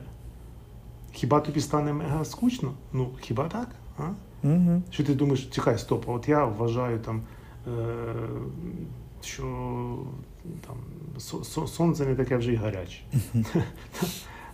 Хіба 1.12 1.40
тобі 1.40 1.60
стане 1.62 1.94
мега 1.94 2.26
скучно? 2.26 2.74
Ну, 2.94 3.10
хіба 3.22 3.48
так? 3.48 3.70
А? 3.98 4.04
Угу. 4.44 4.82
Що 4.92 5.04
ти 5.04 5.16
думаєш, 5.16 5.46
чекай, 5.46 5.78
стоп, 5.78 6.04
а 6.08 6.12
от 6.12 6.30
я 6.30 6.46
вважаю 6.46 7.00
там, 7.00 7.22
е, 7.68 7.72
що 9.22 9.44
там, 10.68 10.76
со- 11.18 11.44
со- 11.44 11.68
сонце 11.68 12.06
не 12.06 12.16
таке 12.16 12.38
вже 12.38 12.54
й 12.54 12.56
гаряче. 12.56 13.02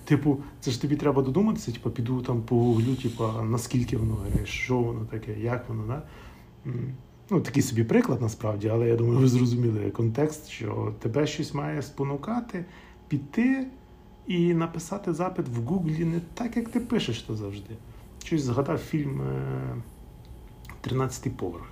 Типу, 0.06 0.38
це 0.60 0.72
ж 0.72 0.82
тобі 0.82 0.96
треба 0.96 1.22
додуматися, 1.22 1.72
типу, 1.72 1.90
піду 1.90 2.22
там 2.22 2.42
погуглю, 2.42 2.96
типу, 2.96 3.24
наскільки 3.44 3.98
воно 3.98 4.16
гаряче, 4.16 4.46
що 4.46 4.78
воно 4.78 5.06
таке, 5.06 5.40
як 5.40 5.70
воно, 5.70 5.84
да? 5.88 6.02
Ну, 7.30 7.42
такий 7.42 7.64
собі 7.64 7.84
приклад 7.84 8.22
насправді, 8.22 8.68
але 8.68 8.88
я 8.88 8.96
думаю, 8.96 9.20
ви 9.20 9.28
зрозуміли 9.28 9.92
контекст, 9.92 10.48
що 10.50 10.94
тебе 11.00 11.28
щось 11.28 11.54
має 11.54 11.82
спонукати, 11.82 12.66
піти 13.08 13.68
і 14.28 14.54
написати 14.54 15.14
запит 15.14 15.46
в 15.48 15.62
Гуглі 15.62 16.06
не 16.06 16.20
так, 16.34 16.58
як 16.58 16.70
ти 16.70 16.80
пишеш 16.80 17.22
то 17.22 17.36
завжди. 17.36 17.76
Щось 18.24 18.44
згадав 18.44 18.78
фільм 18.78 19.22
е, 19.22 19.76
«13-й 20.84 21.30
поверх. 21.30 21.66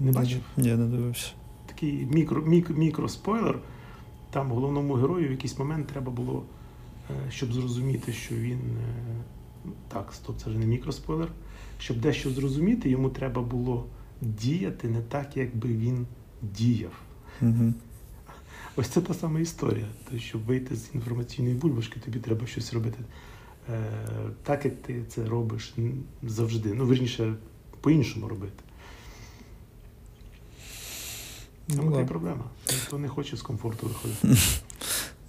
Не 0.00 0.12
бачив? 0.12 0.40
Ні, 0.56 0.68
не 0.74 0.86
дивився. 0.86 1.30
Такий 1.66 2.06
мікро, 2.12 2.42
мік, 2.42 2.70
мікроспойлер. 2.70 3.58
Там 4.30 4.50
головному 4.50 4.94
герою 4.94 5.28
в 5.28 5.30
якийсь 5.30 5.58
момент 5.58 5.86
треба 5.86 6.12
було, 6.12 6.42
е, 7.10 7.30
щоб 7.30 7.52
зрозуміти, 7.52 8.12
що 8.12 8.34
він. 8.34 8.58
е, 8.58 9.70
Так, 9.88 10.12
стоп, 10.12 10.38
це 10.38 10.50
вже 10.50 10.58
не 10.58 10.66
мікроспойлер. 10.66 11.28
Щоб 11.78 12.00
дещо 12.00 12.30
зрозуміти, 12.30 12.90
йому 12.90 13.08
треба 13.10 13.42
було 13.42 13.86
діяти 14.20 14.88
не 14.88 15.00
так, 15.00 15.36
якби 15.36 15.68
він 15.68 16.06
діяв. 16.42 16.92
Угу. 17.42 17.72
Ось 18.78 18.88
це 18.88 19.00
та 19.00 19.14
сама 19.14 19.40
історія. 19.40 19.86
Тобто, 20.04 20.20
щоб 20.20 20.44
вийти 20.44 20.76
з 20.76 20.94
інформаційної 20.94 21.54
бульбашки, 21.54 22.00
тобі 22.00 22.18
треба 22.18 22.46
щось 22.46 22.72
робити 22.72 22.98
е, 23.70 23.82
так, 24.42 24.64
як 24.64 24.82
ти 24.82 25.04
це 25.08 25.24
робиш 25.24 25.74
завжди. 26.22 26.74
Ну, 26.74 26.86
верніше, 26.86 27.34
по-іншому 27.80 28.28
робити. 28.28 28.62
Це 31.68 31.76
Ну, 31.76 31.92
та 31.92 32.04
проблема. 32.04 32.44
Ніхто 32.70 32.98
не 32.98 33.08
хоче 33.08 33.36
з 33.36 33.42
комфорту 33.42 33.86
виходити. 33.86 34.40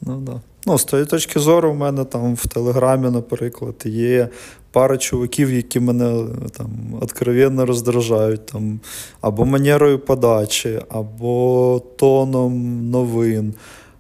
Ну, 0.02 0.18
да. 0.18 0.42
ну, 0.66 0.78
з 0.78 0.84
тої 0.84 1.06
точки 1.06 1.40
зору, 1.40 1.72
в 1.72 1.76
мене 1.76 2.06
там 2.06 2.36
в 2.36 2.48
Телеграмі, 2.48 3.10
наприклад, 3.10 3.76
є 3.86 4.30
пара 4.72 4.98
чуваків, 4.98 5.54
які 5.54 5.80
мене 5.80 6.26
там 6.58 6.70
откровенно 7.02 7.66
роздражають, 7.66 8.46
там, 8.46 8.80
або 9.22 9.46
манерою 9.46 10.00
подачі, 10.00 10.82
або 10.90 11.82
тоном 11.98 12.90
новин, 12.90 13.54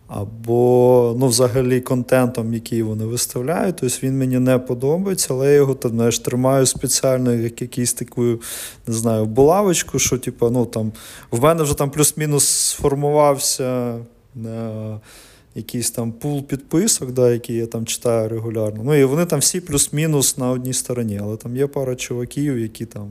або 0.07 1.15
ну, 1.19 1.27
взагалі 1.27 1.81
контентом, 1.81 2.53
який 2.53 2.83
вони 2.83 3.05
виставляють. 3.05 3.75
Тобто 3.79 3.97
він 4.03 4.17
мені 4.17 4.39
не 4.39 4.59
подобається, 4.59 5.27
але 5.33 5.47
я 5.47 5.53
його 5.53 5.73
там, 5.73 5.91
знаєш, 5.91 6.19
тримаю 6.19 6.65
спеціально 6.65 7.33
як 7.33 7.61
якийсь 7.61 7.93
таку, 7.93 8.21
не 8.87 8.93
знаю, 8.93 9.25
булавочку, 9.25 9.99
що 9.99 10.17
типу, 10.17 10.49
ну, 10.49 10.65
там, 10.65 10.91
в 11.31 11.43
мене 11.43 11.63
вже 11.63 11.77
там 11.77 11.91
плюс-мінус 11.91 12.47
сформувався. 12.47 13.95
Якийсь 15.59 15.91
там 15.91 16.11
пул 16.11 16.43
підписок, 16.43 17.11
да, 17.11 17.31
які 17.31 17.53
я 17.53 17.65
там 17.65 17.85
читаю 17.85 18.29
регулярно. 18.29 18.83
Ну 18.83 18.95
і 18.95 19.03
вони 19.03 19.25
там 19.25 19.39
всі 19.39 19.61
плюс-мінус 19.61 20.37
на 20.37 20.49
одній 20.49 20.73
стороні, 20.73 21.19
але 21.23 21.37
там 21.37 21.57
є 21.57 21.67
пара 21.67 21.95
чуваків, 21.95 22.59
які 22.59 22.85
там 22.85 23.09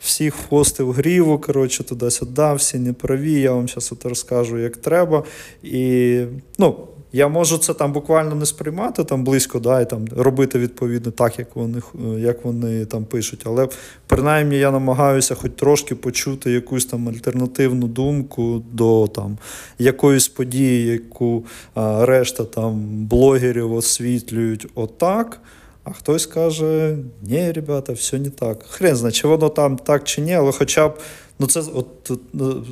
всіх 0.00 0.34
хвостив 0.34 0.92
гріву, 0.92 1.38
коротше, 1.38 1.84
туди-сюди, 1.84 2.54
всі 2.54 2.78
неправі, 2.78 3.32
я 3.32 3.52
вам 3.52 3.68
зараз 3.68 3.92
розкажу, 4.04 4.58
як 4.58 4.76
треба. 4.76 5.24
І 5.62 6.20
ну, 6.58 6.76
я 7.14 7.28
можу 7.28 7.58
це 7.58 7.74
там 7.74 7.92
буквально 7.92 8.34
не 8.34 8.46
сприймати 8.46 9.04
там 9.04 9.24
близько, 9.24 9.58
да, 9.58 9.80
і 9.80 9.90
там 9.90 10.06
робити 10.16 10.58
відповідно 10.58 11.12
так, 11.12 11.38
як 11.38 11.56
вони, 11.56 11.82
як 12.18 12.44
вони 12.44 12.84
там 12.84 13.04
пишуть. 13.04 13.42
Але 13.44 13.68
принаймні 14.06 14.58
я 14.58 14.70
намагаюся 14.70 15.34
хоч 15.34 15.52
трошки 15.56 15.94
почути 15.94 16.50
якусь 16.50 16.86
там 16.86 17.08
альтернативну 17.08 17.86
думку 17.86 18.62
до 18.72 19.06
там 19.06 19.38
якоїсь 19.78 20.28
події, 20.28 20.86
яку 20.86 21.44
а, 21.74 22.06
решта 22.06 22.44
там 22.44 22.82
блогерів 23.06 23.72
освітлюють 23.72 24.66
отак. 24.74 25.40
А 25.84 25.92
хтось 25.92 26.26
каже, 26.26 26.96
ні, 27.22 27.52
ребята, 27.52 27.92
все 27.92 28.18
не 28.18 28.30
так. 28.30 28.62
Хрен 28.62 28.96
знає, 28.96 29.12
чи 29.12 29.28
воно 29.28 29.48
там 29.48 29.76
так 29.76 30.04
чи 30.04 30.20
ні, 30.20 30.34
але 30.34 30.52
хоча 30.52 30.88
б 30.88 30.98
ну 31.38 31.46
це 31.46 31.60
от, 31.60 32.10
от, 32.10 32.20
ну, 32.32 32.64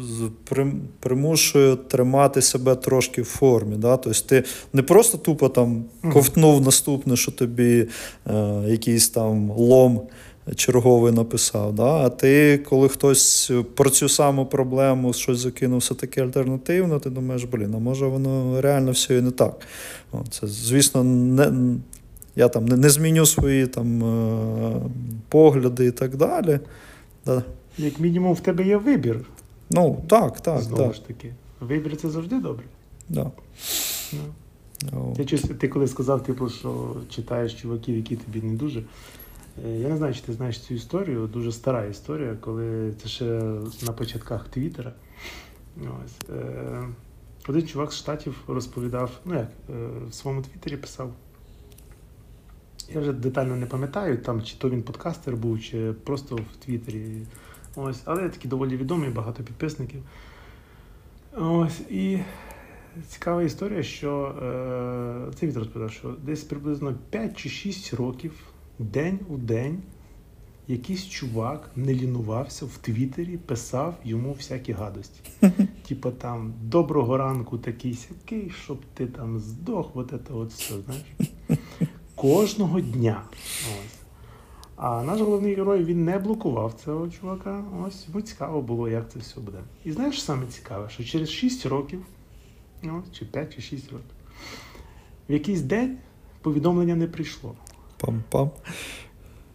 примушує 1.01 1.77
тримати 1.77 2.43
себе 2.43 2.75
трошки 2.75 3.23
в 3.23 3.25
формі. 3.25 3.77
Да? 3.77 3.97
Тобто 3.97 4.21
ти 4.27 4.45
не 4.73 4.83
просто 4.83 5.19
тупо 5.19 5.49
там 5.49 5.85
ковтнув 6.13 6.61
наступне, 6.61 7.17
що 7.17 7.33
тобі 7.33 7.89
е, 8.27 8.63
якийсь 8.67 9.09
там 9.09 9.51
лом 9.51 10.01
черговий 10.57 11.13
написав. 11.13 11.75
Да? 11.75 12.07
А 12.07 12.09
ти, 12.09 12.59
коли 12.69 12.89
хтось 12.89 13.53
про 13.75 13.91
цю 13.91 14.09
саму 14.09 14.47
проблему 14.47 15.13
щось 15.13 15.39
закинув 15.39 15.79
все-таки 15.79 16.21
альтернативно, 16.21 16.99
ти 16.99 17.11
думаєш, 17.11 17.45
блін, 17.45 17.75
а 17.75 17.79
може 17.79 18.07
воно 18.07 18.61
реально 18.61 18.91
все 18.91 19.19
і 19.19 19.21
не 19.21 19.31
так. 19.31 19.61
Це, 20.31 20.47
звісно, 20.47 21.05
не, 21.05 21.53
я 22.37 22.49
там 22.49 22.65
не, 22.65 22.77
не 22.77 22.89
зміню 22.91 23.27
свої 23.27 23.67
там, 23.67 24.05
е, 24.05 24.81
погляди 25.29 25.87
і 25.87 25.91
так 25.91 26.17
далі. 26.17 26.61
Да. 27.27 27.43
Як 27.79 28.01
мінімум, 28.01 28.33
в 28.33 28.41
тебе 28.41 28.65
є 28.65 28.77
вибір. 28.77 29.21
Ну, 29.71 30.03
так, 30.09 30.41
так, 30.41 30.61
знову 30.61 30.83
так. 30.83 30.95
ж 30.95 31.07
таки. 31.07 31.35
Вибір 31.61 31.97
це 31.97 32.11
завжди 32.11 32.41
добре. 32.41 32.65
Да. 33.09 33.31
Ну. 34.13 34.19
О, 34.93 35.15
Я 35.19 35.25
чусь, 35.25 35.43
ти 35.61 35.69
коли 35.69 35.89
сказав, 35.89 36.23
типу, 36.23 36.49
що 36.49 36.97
читаєш 37.09 37.55
чуваків, 37.55 37.97
які 37.97 38.17
тобі 38.17 38.43
не 38.43 38.55
дуже. 38.55 38.83
Е, 39.67 39.79
Я 39.79 39.89
не 39.89 39.97
знаю, 39.97 40.15
чи 40.15 40.21
ти 40.21 40.33
знаєш 40.33 40.61
цю 40.61 40.75
історію, 40.75 41.27
дуже 41.27 41.53
стара 41.53 41.85
історія, 41.85 42.37
коли 42.41 42.93
це 43.03 43.09
ще 43.09 43.25
на 43.83 43.93
початках 43.93 44.49
Твіттера. 44.49 44.93
Ось. 45.77 46.31
Е, 46.31 46.83
Один 47.49 47.67
чувак 47.67 47.93
з 47.93 47.97
Штатів 47.97 48.37
розповідав, 48.49 49.11
ну 49.25 49.35
як, 49.35 49.49
в 50.09 50.15
своєму 50.15 50.43
Твіттері 50.43 50.77
писав. 50.77 51.13
Я 52.95 53.01
вже 53.01 53.13
детально 53.13 53.57
не 53.57 53.67
пам'ятаю, 53.67 54.19
там, 54.19 54.43
чи 54.43 54.57
то 54.57 54.71
він 54.71 54.83
подкастер 54.83 55.37
був, 55.37 55.61
чи 55.61 55.93
просто 55.93 56.37
в 56.37 56.65
Твіттері. 56.65 57.27
Ось, 57.77 58.03
але 58.05 58.29
такий 58.29 58.51
доволі 58.51 58.77
відомий, 58.77 59.11
багато 59.11 59.43
підписників. 59.43 60.03
Ось, 61.37 61.81
і 61.81 62.19
цікава 63.09 63.43
історія, 63.43 63.83
що 63.83 64.35
е, 64.43 65.33
це 65.35 65.47
він 65.47 65.55
розповідав, 65.55 65.93
що 65.93 66.17
десь 66.25 66.45
приблизно 66.45 66.95
5 67.11 67.37
чи 67.37 67.49
6 67.49 67.95
років, 67.95 68.33
день 68.79 69.19
у 69.29 69.37
день, 69.37 69.83
якийсь 70.69 71.09
чувак 71.09 71.71
не 71.77 71.95
лінувався 71.95 72.67
в 72.67 72.77
Твіттері, 72.77 73.37
писав 73.37 73.95
йому 74.05 74.33
всякі 74.33 74.73
гадості. 74.73 75.21
Типа 75.89 76.11
там 76.11 76.55
доброго 76.63 77.17
ранку 77.17 77.59
такий 77.59 77.95
сякий, 77.95 78.51
щоб 78.65 78.79
ти 78.95 79.07
там 79.07 79.39
здох, 79.39 79.91
от 79.95 80.09
це 80.29 80.35
от 80.35 80.51
все, 80.53 80.75
знаєш. 80.81 81.05
Кожного 82.15 82.81
дня. 82.81 83.23
Ось. 83.33 83.99
А 84.77 85.03
наш 85.03 85.21
головний 85.21 85.55
герой 85.55 85.85
він 85.85 86.05
не 86.05 86.19
блокував 86.19 86.75
цього 86.85 87.09
чувака. 87.09 87.65
Ось 87.87 88.07
йому 88.09 88.21
цікаво 88.23 88.63
було, 88.63 88.89
як 88.89 89.13
це 89.13 89.19
все 89.19 89.41
буде. 89.41 89.59
І 89.85 89.93
знаєш, 89.93 90.23
саме 90.23 90.47
цікаве, 90.47 90.89
що 90.91 91.05
через 91.05 91.31
6 91.31 91.67
років, 91.67 92.03
ну, 92.83 93.03
чи 93.13 93.25
5 93.25 93.55
чи 93.55 93.63
6 93.63 93.93
років, 93.93 94.07
в 95.29 95.33
якийсь 95.33 95.61
день 95.61 95.99
повідомлення 96.41 96.95
не 96.95 97.07
прийшло. 97.07 97.55
Пам-пам. 98.01 98.51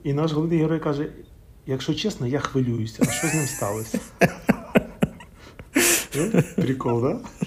І 0.04 0.14
наш 0.14 0.32
головний 0.32 0.60
герой 0.60 0.80
каже: 0.80 1.12
якщо 1.66 1.94
чесно, 1.94 2.28
я 2.28 2.40
хвилююся, 2.40 3.04
а 3.08 3.12
що 3.12 3.28
з 3.28 3.34
ним 3.34 3.46
сталося? 3.46 4.00
Прикол, 6.56 7.02
так? 7.02 7.47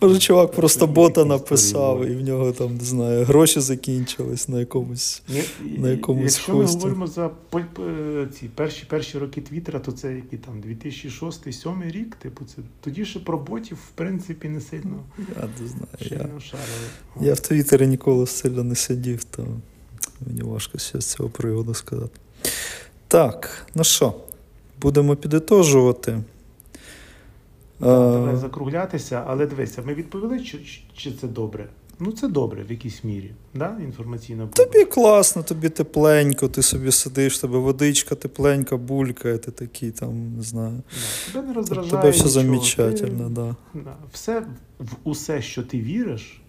Може, 0.00 0.18
чувак 0.18 0.52
просто 0.52 0.86
бота 0.86 1.24
написав, 1.24 2.06
і 2.06 2.14
в 2.14 2.20
нього 2.20 2.52
там, 2.52 2.76
не 2.76 2.84
знаю, 2.84 3.24
гроші 3.24 3.60
закінчились 3.60 4.48
на 4.48 4.60
якомусь. 4.60 5.22
На 5.78 5.90
якомусь 5.90 6.22
Якщо 6.34 6.54
ми 6.56 6.64
говоримо 6.64 7.06
за 7.06 7.30
по- 7.50 7.60
ці 8.40 8.48
перші 8.54 8.84
перші 8.88 9.18
роки 9.18 9.40
Твіттера, 9.40 9.78
то 9.80 9.92
це 9.92 10.14
які 10.14 10.36
там 10.36 10.62
2006-2007 10.62 11.90
рік, 11.90 12.16
типу, 12.16 12.44
це 12.44 12.62
тоді 12.80 13.04
ще 13.04 13.18
про 13.20 13.38
ботів, 13.38 13.76
в 13.88 13.90
принципі, 13.94 14.48
не 14.48 14.60
сильно, 14.60 14.96
Я 15.18 15.48
не 15.60 15.68
знаю. 15.68 15.86
Я, 16.34 16.40
шарили. 16.40 16.88
я 17.20 17.34
в 17.34 17.40
Твіттері 17.40 17.86
ніколи 17.86 18.26
сильно 18.26 18.64
не 18.64 18.74
сидів, 18.74 19.24
то 19.24 19.46
мені 20.26 20.42
важко 20.42 20.78
ще 20.78 21.00
з 21.00 21.06
цього 21.06 21.28
приводу 21.28 21.74
сказати. 21.74 22.20
Так, 23.08 23.66
ну 23.74 23.84
що, 23.84 24.14
будемо 24.82 25.16
підітожувати. 25.16 26.18
Да, 27.80 27.86
Давай 27.86 28.34
Е, 28.34 28.36
закруглятися, 28.36 29.24
але 29.26 29.46
дивися, 29.46 29.82
ми 29.86 29.94
відповіли, 29.94 30.40
чи, 30.40 30.58
чи 30.96 31.12
це 31.12 31.26
добре? 31.28 31.68
Ну, 31.98 32.12
це 32.12 32.28
добре 32.28 32.64
в 32.64 32.70
якійсь 32.70 33.04
мірі, 33.04 33.30
да? 33.54 33.76
інформаційна 33.84 34.46
Тобі 34.46 34.84
класно, 34.84 35.42
тобі 35.42 35.68
тепленько, 35.68 36.48
ти 36.48 36.62
собі 36.62 36.92
сидиш, 36.92 37.38
тебе 37.38 37.58
водичка 37.58 38.14
тепленька, 38.14 38.76
булькає, 38.76 39.38
ти 39.38 39.50
такий 39.50 39.90
там, 39.90 40.36
не 40.36 40.42
знаю. 40.42 40.82
Да. 40.92 41.32
Тебе 41.32 41.48
не 41.48 41.54
роздражає. 41.54 41.90
Тебе 41.90 42.10
все 42.10 42.28
замечательно, 42.28 43.28
Ти, 43.28 43.34
да. 43.34 43.54
да. 43.74 43.96
Все, 44.12 44.46
в 44.78 44.92
усе, 45.04 45.42
що 45.42 45.62
ти 45.62 45.80
віриш, 45.80 46.40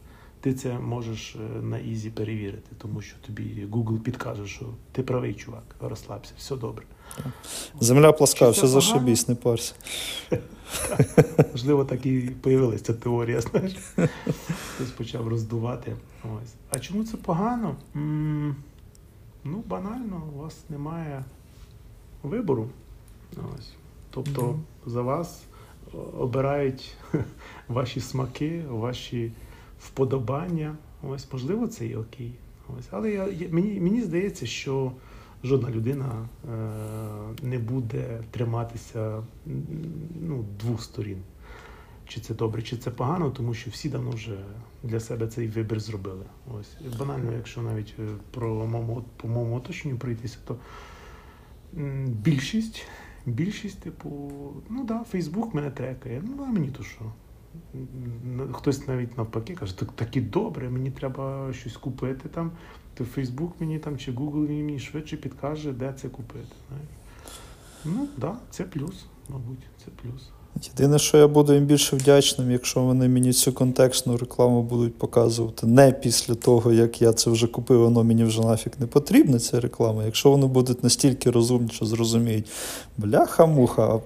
ти 0.41 0.53
це 0.53 0.79
можеш 0.79 1.35
е, 1.35 1.61
на 1.61 1.77
easy 1.77 2.09
перевірити, 2.09 2.69
тому 2.77 3.01
що 3.01 3.15
тобі 3.27 3.67
Google 3.71 3.99
підкаже, 3.99 4.47
що 4.47 4.65
ти 4.91 5.03
правий 5.03 5.33
чувак, 5.33 5.75
розслабся, 5.81 6.33
все 6.37 6.55
добре. 6.55 6.85
Земля 7.79 8.11
пласка, 8.11 8.49
все 8.49 8.67
зашибісь, 8.67 9.27
не 9.27 9.35
парся. 9.35 9.73
Можливо, 11.51 11.85
так 11.85 12.05
і 12.05 12.21
появилася 12.21 12.83
ця 12.83 12.93
теорія, 12.93 13.41
знаєш. 13.41 13.75
Хтось 14.75 14.91
почав 14.97 15.27
роздувати. 15.27 15.95
Ось. 16.23 16.53
А 16.69 16.79
чому 16.79 17.03
це 17.03 17.17
погано? 17.17 17.75
ну, 19.43 19.63
банально, 19.67 20.23
у 20.35 20.39
вас 20.39 20.57
немає 20.69 21.23
вибору. 22.23 22.69
Ось. 23.55 23.73
Тобто 24.09 24.41
Мгм. 24.43 24.61
за 24.85 25.01
вас 25.01 25.43
обирають 26.19 26.93
ваші 27.67 27.99
смаки, 27.99 28.63
ваші 28.69 29.31
вподобання. 29.79 30.75
Ось, 31.03 31.27
можливо, 31.33 31.67
це 31.67 31.85
і 31.87 31.95
окей. 31.95 32.31
Ось. 32.79 32.85
Але 32.91 33.11
я, 33.11 33.27
я- 33.27 33.49
мені, 33.49 33.79
мені 33.79 34.01
здається, 34.01 34.45
що 34.45 34.91
жодна 35.45 35.69
людина 35.69 36.05
е, 36.05 36.57
не 37.41 37.57
буде 37.59 38.21
триматися 38.31 39.23
ну, 40.21 40.45
двох 40.59 40.83
сторін. 40.83 41.17
Чи 42.07 42.21
це 42.21 42.33
добре, 42.33 42.61
чи 42.61 42.77
це 42.77 42.91
погано, 42.91 43.29
тому 43.29 43.53
що 43.53 43.69
всі 43.69 43.89
давно 43.89 44.09
вже 44.09 44.37
для 44.83 44.99
себе 44.99 45.27
цей 45.27 45.47
вибір 45.47 45.79
зробили. 45.79 46.25
Ось 46.59 46.97
банально, 46.99 47.33
якщо 47.33 47.61
навіть 47.61 47.93
е, 47.99 48.07
про 48.31 48.67
моєму, 48.67 49.05
по 49.17 49.27
моєму 49.27 49.55
оточенню 49.55 49.97
пройтися, 49.97 50.37
то 50.45 50.57
більшість, 52.07 52.87
більшість, 53.25 53.79
типу, 53.79 54.31
ну 54.69 54.83
да, 54.83 55.03
Фейсбук 55.03 55.53
мене 55.53 55.71
трекає. 55.71 56.21
Ну 56.25 56.43
а 56.43 56.45
мені 56.45 56.67
то 56.67 56.83
що? 56.83 57.01
Хтось 58.51 58.87
навіть 58.87 59.17
навпаки 59.17 59.55
каже, 59.55 59.79
так, 59.79 59.91
так 59.91 60.15
і 60.15 60.21
добре, 60.21 60.69
мені 60.69 60.91
треба 60.91 61.53
щось 61.53 61.77
купити 61.77 62.29
там, 62.29 62.51
то 62.97 63.05
Фейсбук 63.05 63.51
мені 63.59 63.79
там 63.79 63.97
чи 63.97 64.11
Google 64.11 64.47
мені 64.47 64.79
швидше 64.79 65.17
підкаже, 65.17 65.71
де 65.71 65.93
це 66.01 66.09
купити. 66.09 66.55
Ну, 67.85 67.99
так, 67.99 68.09
да, 68.17 68.35
це 68.51 68.63
плюс, 68.63 69.05
мабуть, 69.29 69.63
це 69.85 69.91
плюс. 70.01 70.29
Єдине, 70.63 70.99
що 70.99 71.17
я 71.17 71.27
буду 71.27 71.53
їм 71.53 71.65
більше 71.65 71.95
вдячним, 71.95 72.51
якщо 72.51 72.81
вони 72.81 73.07
мені 73.07 73.33
цю 73.33 73.53
контекстну 73.53 74.17
рекламу 74.17 74.63
будуть 74.63 74.97
показувати 74.97 75.67
не 75.67 75.91
після 75.91 76.35
того, 76.35 76.73
як 76.73 77.01
я 77.01 77.13
це 77.13 77.29
вже 77.29 77.47
купив, 77.47 77.79
воно 77.79 78.03
мені 78.03 78.23
вже 78.23 78.41
нафіг 78.41 78.73
не 78.79 78.87
потрібна, 78.87 79.39
ця 79.39 79.59
реклама. 79.59 80.03
Якщо 80.03 80.31
вони 80.31 80.47
будуть 80.47 80.83
настільки 80.83 81.31
розумні, 81.31 81.69
що 81.69 81.85
зрозуміють, 81.85 82.49
бляха-муха. 82.97 83.99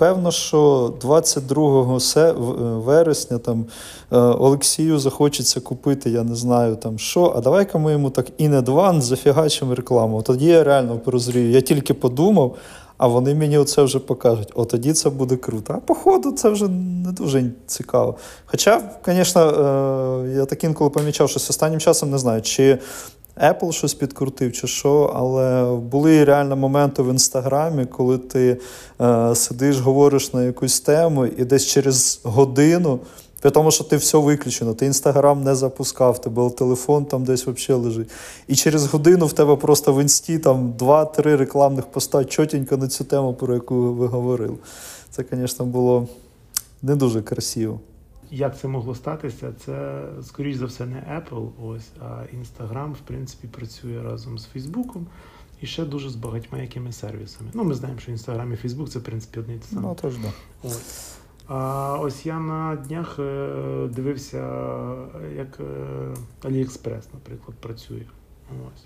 Певно, 0.00 0.30
що 0.30 0.92
22 1.00 2.00
се- 2.00 2.32
в- 2.32 2.50
е, 2.50 2.78
вересня 2.78 3.38
там 3.38 3.66
е, 4.12 4.16
Олексію 4.18 4.98
захочеться 4.98 5.60
купити, 5.60 6.10
я 6.10 6.22
не 6.22 6.34
знаю 6.34 6.76
там 6.76 6.98
що. 6.98 7.32
А 7.36 7.40
давай-ка 7.40 7.78
ми 7.78 7.92
йому 7.92 8.10
так 8.10 8.26
in 8.40 8.62
advance 8.64 9.00
зафігачимо 9.00 9.74
рекламу. 9.74 10.22
Тоді 10.22 10.46
я 10.46 10.64
реально 10.64 10.98
прозрію. 10.98 11.50
Я 11.50 11.60
тільки 11.60 11.94
подумав, 11.94 12.56
а 12.98 13.06
вони 13.06 13.34
мені 13.34 13.58
оце 13.58 13.82
вже 13.82 13.98
покажуть. 13.98 14.52
О, 14.54 14.64
тоді 14.64 14.92
це 14.92 15.10
буде 15.10 15.36
круто. 15.36 15.72
А 15.76 15.80
походу 15.80 16.32
це 16.32 16.48
вже 16.50 16.68
не 17.04 17.12
дуже 17.12 17.44
цікаво. 17.66 18.14
Хоча, 18.46 18.82
звісно, 19.06 19.40
е, 20.26 20.30
я 20.36 20.44
так 20.44 20.64
інколи 20.64 20.90
помічав, 20.90 21.30
що 21.30 21.36
останнім 21.36 21.80
часом 21.80 22.10
не 22.10 22.18
знаю, 22.18 22.42
чи 22.42 22.78
Apple 23.44 23.72
щось 23.72 23.94
підкрутив, 23.94 24.52
чи 24.52 24.66
що, 24.66 25.12
але 25.14 25.76
були 25.76 26.24
реально 26.24 26.56
моменти 26.56 27.02
в 27.02 27.10
інстаграмі, 27.10 27.86
коли 27.86 28.18
ти 28.18 28.60
е, 29.00 29.34
сидиш, 29.34 29.78
говориш 29.78 30.32
на 30.32 30.44
якусь 30.44 30.80
тему, 30.80 31.26
і 31.26 31.44
десь 31.44 31.66
через 31.66 32.20
годину. 32.22 33.00
При 33.40 33.50
тому, 33.50 33.70
що 33.70 33.84
ти 33.84 33.96
все 33.96 34.18
виключено, 34.18 34.74
ти 34.74 34.86
інстаграм 34.86 35.44
не 35.44 35.54
запускав, 35.54 36.20
тебе 36.20 36.50
телефон 36.50 37.04
там 37.04 37.24
десь 37.24 37.46
взагалі 37.46 37.84
лежить. 37.84 38.10
І 38.48 38.56
через 38.56 38.86
годину 38.86 39.26
в 39.26 39.32
тебе 39.32 39.56
просто 39.56 39.92
в 39.92 40.00
інсті 40.00 40.38
там 40.38 40.72
2-3 40.78 41.36
рекламних 41.36 41.86
поста 41.86 42.24
чотенько 42.24 42.76
на 42.76 42.88
цю 42.88 43.04
тему, 43.04 43.34
про 43.34 43.54
яку 43.54 43.74
ви 43.74 44.06
говорили. 44.06 44.56
Це, 45.10 45.24
звісно, 45.32 45.66
було 45.66 46.08
не 46.82 46.96
дуже 46.96 47.22
красиво. 47.22 47.80
Як 48.30 48.58
це 48.58 48.68
могло 48.68 48.94
статися? 48.94 49.52
Це, 49.52 50.06
скоріш 50.22 50.56
за 50.56 50.66
все, 50.66 50.86
не 50.86 50.96
Apple, 50.96 51.50
ось, 51.62 51.90
а 52.00 52.04
Instagram, 52.36 52.92
в 52.92 52.98
принципі, 52.98 53.48
працює 53.48 54.02
разом 54.02 54.38
з 54.38 54.44
Фейсбуком 54.44 55.06
і 55.60 55.66
ще 55.66 55.84
дуже 55.84 56.10
з 56.10 56.16
багатьма 56.16 56.58
якими 56.58 56.92
сервісами. 56.92 57.50
Ну, 57.54 57.64
ми 57.64 57.74
знаємо, 57.74 58.00
що 58.00 58.12
Instagram 58.12 58.52
і 58.52 58.66
Facebook 58.66 58.88
це, 58.88 58.98
в 58.98 59.02
принципі, 59.02 59.40
одне 59.40 59.54
і 59.54 59.58
те 59.58 59.66
саме. 59.66 59.82
Ну, 59.82 59.96
тож 60.00 60.18
да. 60.18 60.32
Ось. 60.62 61.16
А 61.46 61.98
ось 62.00 62.26
я 62.26 62.38
на 62.38 62.76
днях 62.76 63.18
е, 63.18 63.88
дивився, 63.94 64.38
як 65.36 65.60
е, 65.60 66.14
AliExpress, 66.42 67.02
наприклад, 67.14 67.56
працює. 67.60 68.02
Ось. 68.50 68.84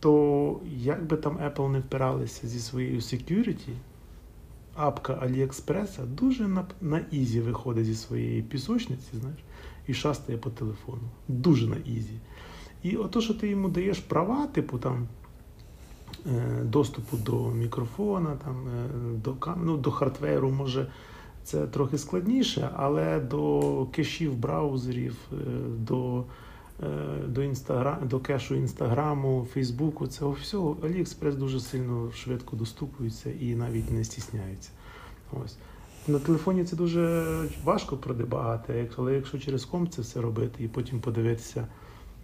То 0.00 0.60
як 0.76 1.06
би 1.06 1.16
там 1.16 1.38
Apple 1.38 1.68
не 1.68 1.80
впиралися 1.80 2.46
зі 2.46 2.60
своєю 2.60 3.00
security, 3.00 3.72
апка 4.76 5.12
AliExpress 5.12 6.06
дуже 6.06 6.48
на, 6.48 6.64
на 6.80 7.00
easy 7.10 7.40
виходить 7.40 7.86
зі 7.86 7.94
своєї 7.94 8.42
пісочниці, 8.42 9.08
знаєш, 9.20 9.38
і 9.86 9.94
шастає 9.94 10.38
по 10.38 10.50
телефону. 10.50 11.02
Дуже 11.28 11.66
на 11.66 11.76
easy. 11.76 12.18
І 12.82 12.96
ото, 12.96 13.20
що 13.20 13.34
ти 13.34 13.48
йому 13.48 13.68
даєш 13.68 13.98
права, 13.98 14.46
типу 14.46 14.78
там 14.78 15.08
е, 16.26 16.62
доступу 16.64 17.16
до 17.16 17.50
мікрофона, 17.50 18.36
там, 18.44 18.68
е, 18.68 18.88
до, 19.24 19.36
ну, 19.64 19.76
до 19.76 19.90
хардверу, 19.90 20.50
може, 20.50 20.86
це 21.44 21.66
трохи 21.66 21.98
складніше, 21.98 22.70
але 22.76 23.20
до 23.20 23.86
кешів 23.92 24.36
браузерів, 24.36 25.16
е, 25.32 25.36
до, 25.78 26.24
до, 27.26 27.42
інстагра... 27.42 27.98
до 28.04 28.20
кешу 28.20 28.54
інстаграму, 28.54 29.46
Фейсбуку, 29.52 30.06
цього 30.06 30.32
всього 30.32 30.74
AliExpress 30.74 31.34
дуже 31.34 31.60
сильно 31.60 32.12
швидко 32.12 32.56
доступується 32.56 33.30
і 33.40 33.54
навіть 33.54 33.90
не 33.90 34.04
стісняється. 34.04 34.70
Ось. 35.32 35.56
На 36.08 36.18
телефоні 36.18 36.64
це 36.64 36.76
дуже 36.76 37.24
важко 37.64 37.96
продебагати, 37.96 38.90
але 38.96 39.14
якщо 39.14 39.38
через 39.38 39.64
комп 39.64 39.90
це 39.90 40.02
все 40.02 40.20
робити 40.20 40.64
і 40.64 40.68
потім 40.68 41.00
подивитися, 41.00 41.66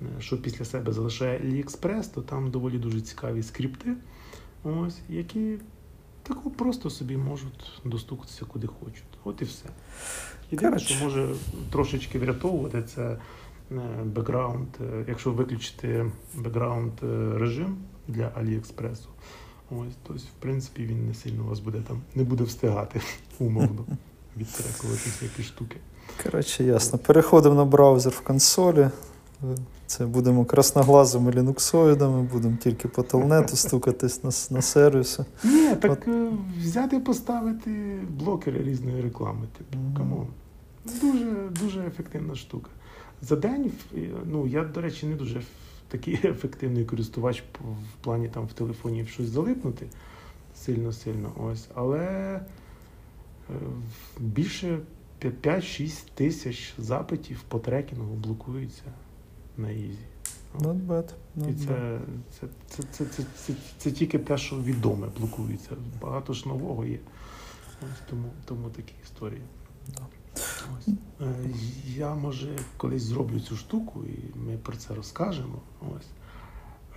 е, 0.03 0.07
що 0.21 0.43
після 0.43 0.65
себе 0.65 0.93
залишає 0.93 1.38
AliExpress, 1.38 2.15
то 2.15 2.23
там 2.23 2.51
доволі 2.51 2.79
дуже 2.79 3.01
цікаві 3.01 3.43
скрипти, 3.43 3.95
ось, 4.65 4.99
які 5.09 5.59
таку 6.23 6.51
просто 6.51 6.91
собі 6.91 7.17
можуть 7.17 7.81
достукатися 7.85 8.45
куди 8.45 8.67
хочуть. 8.67 9.05
От 9.25 9.43
і 9.43 9.45
все. 9.45 9.69
Єдине, 10.51 10.79
що 10.79 11.05
може 11.05 11.29
трошечки 11.71 12.19
врятовувати, 12.19 12.83
це 12.83 13.03
е, 13.03 13.19
бекграунд. 14.04 14.68
е, 14.80 15.04
Якщо 15.08 15.32
виключити 15.32 16.11
бекграунд 16.35 16.92
е, 17.02 17.38
режим 17.38 17.76
для 18.08 18.30
Аліекспресу, 18.35 19.08
ось, 19.70 19.94
то 20.02 20.14
в 20.14 20.40
принципі 20.40 20.87
він 20.87 21.06
не 21.06 21.14
сильно 21.14 21.44
у 21.44 21.46
вас 21.46 21.61
буде 21.61 21.78
там, 21.88 22.00
не 22.14 22.24
буде 22.24 22.44
встигати 22.44 23.00
умовно 23.38 23.85
відтрекувати 24.37 25.11
всякі 25.11 25.42
штуки. 25.42 25.76
Коротше, 26.22 26.64
ясно. 26.64 26.98
Переходимо 26.98 27.54
на 27.54 27.64
браузер 27.64 28.12
в 28.12 28.20
консолі. 28.20 28.88
Це 29.87 30.06
будемо 30.06 30.44
красноглазими 30.44 31.32
лінуксоїдами, 31.32 32.22
будемо 32.22 32.56
тільки 32.56 32.88
по 32.88 33.02
telnet 33.03 33.49
у 33.49 33.57
стукатись 33.56 34.24
на, 34.24 34.30
на 34.56 34.62
сервіси. 34.62 35.24
Ні, 35.44 35.76
так 35.76 36.08
е, 36.08 36.28
взяти 36.61 37.00
поставити 37.00 38.00
блокери 38.11 38.62
різної 38.62 39.02
реклами, 39.02 39.46
типу, 39.58 39.78
come 39.96 40.14
on. 40.14 40.27
Дуже, 41.00 41.37
дуже 41.61 41.87
ефективна 41.87 42.35
штука. 42.35 42.70
За 43.22 43.37
день, 43.37 43.72
ну 44.24 44.46
я, 44.46 44.64
до 44.64 44.80
речі, 44.80 45.06
не 45.06 45.14
дуже 45.14 45.42
такий 45.88 46.14
ефективний 46.24 46.85
користувач 46.85 47.42
в 47.61 48.04
плані 48.04 48.28
там 48.28 48.46
в 48.46 48.52
телефоні 48.52 49.02
в 49.02 49.08
щось 49.08 49.26
залипнути 49.26 49.87
сильно-сильно. 50.56 51.32
Ось. 51.37 51.68
Але 51.74 52.06
е, 52.06 53.54
більше 54.18 54.78
5-6 55.20 56.04
тисяч 56.14 56.74
запитів 56.78 57.42
по 57.48 57.58
трекінгу 57.58 58.14
блокуються 58.14 58.85
на 59.56 59.70
Ізі. 59.70 59.98
Not 60.58 60.87
bad. 60.87 61.11
Not 61.37 61.50
І 61.50 61.54
це, 61.54 62.00
це, 62.40 62.46
це, 62.68 62.82
це, 62.92 63.04
це, 63.04 63.24
це, 63.37 63.54
це 63.78 63.90
тільки 63.90 64.18
те, 64.18 64.38
що 64.38 64.56
відоме 64.56 65.06
блокується. 65.18 65.70
Багато 66.00 66.32
ж 66.32 66.48
нового 66.48 66.85
є. 66.85 66.98
Ось 67.82 68.00
тому, 68.11 68.30
тому 68.44 68.70
такі 68.70 68.94
історії. 69.02 69.42
Ось. 70.79 70.88
Е, 71.20 71.51
Я 71.87 72.14
може 72.14 72.59
колись 72.77 73.03
зроблю 73.03 73.40
цю 73.40 73.57
штуку, 73.57 74.05
і 74.05 74.38
ми 74.38 74.57
про 74.57 74.77
це 74.77 74.94
розкажемо. 74.94 75.59
Ось. 75.81 76.07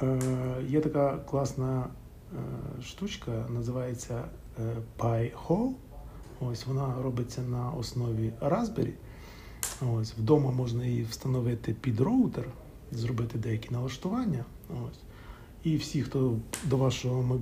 Е, 0.02 0.20
Є 0.68 0.82
така 0.82 1.18
класна 1.18 1.88
е, 2.34 2.82
штучка, 2.82 3.46
називається 3.50 4.24
е, 4.60 4.76
PyHole. 5.00 5.72
Ось 6.40 6.66
вона 6.66 7.02
робиться 7.02 7.42
на 7.42 7.72
основі 7.72 8.34
Raspberry. 8.42 8.94
Ось, 9.94 10.14
вдома 10.14 10.52
можна 10.52 10.86
її 10.86 11.04
встановити 11.04 11.74
під 11.74 12.00
роутер, 12.00 12.46
зробити 12.92 13.38
деякі 13.38 13.70
налаштування. 13.70 14.46
Ось. 14.70 15.00
І 15.64 15.78
всі, 15.78 16.04
хто 16.04 16.38
до 16.64 16.78
вашого 16.78 17.40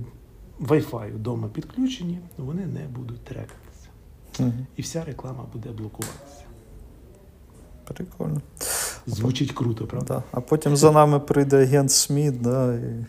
Wi-Fi 0.60 1.14
вдома 1.14 1.48
підключені, 1.48 2.20
вони 2.38 2.66
не 2.66 2.88
будуть 2.88 3.24
трекатися. 3.24 3.63
І 4.76 4.82
вся 4.82 5.04
реклама 5.04 5.44
буде 5.52 5.68
блокуватися. 5.68 6.44
Прикольно. 7.84 8.40
Звучить 9.06 9.52
круто, 9.52 9.86
правда? 9.86 10.14
Да. 10.14 10.22
А 10.32 10.40
потім 10.40 10.76
за 10.76 10.92
нами 10.92 11.20
прийде 11.20 11.62
агент 11.62 11.92
Сміт, 11.92 12.42
да, 12.42 12.74
і 12.74 13.06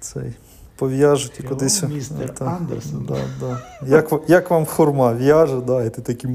цей. 0.00 0.32
Пов'яжуть 0.76 1.40
і 1.40 1.42
кудись. 1.42 1.82
містер 1.82 2.34
Та, 2.34 2.44
Андерсон. 2.44 3.04
Да, 3.08 3.18
да. 3.40 3.62
Як, 3.86 4.12
як 4.28 4.50
вам 4.50 4.66
хурма 4.66 5.12
в'яже, 5.12 5.60
да, 5.60 5.84
і 5.84 5.90
ти 5.90 6.02
такий. 6.02 6.30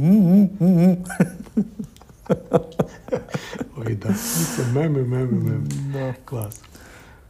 Ой, 3.77 3.95
да. 3.95 4.09
І 4.09 4.45
це 4.55 4.63
меми, 4.73 5.03
меми, 5.03 5.31
меми. 5.31 5.67
Да. 5.93 6.15
Клас. 6.25 6.61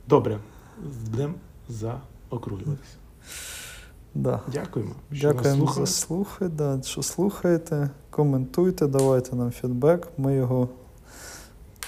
Добре, 0.07 0.37
будемо 1.11 1.33
заокруглюватися. 1.69 2.95
Да. 4.17 4.39
Дякуємо. 4.53 4.91
що 5.13 5.34
Дякуємо 5.34 5.58
слухали. 5.65 5.86
за 5.86 5.91
слухи, 5.91 6.45
да, 6.47 6.80
що 6.84 7.03
слухаєте. 7.03 7.89
Коментуйте, 8.10 8.88
давайте 8.88 9.36
нам 9.36 9.51
фідбек. 9.51 10.08
Ми 10.17 10.36
його 10.36 10.69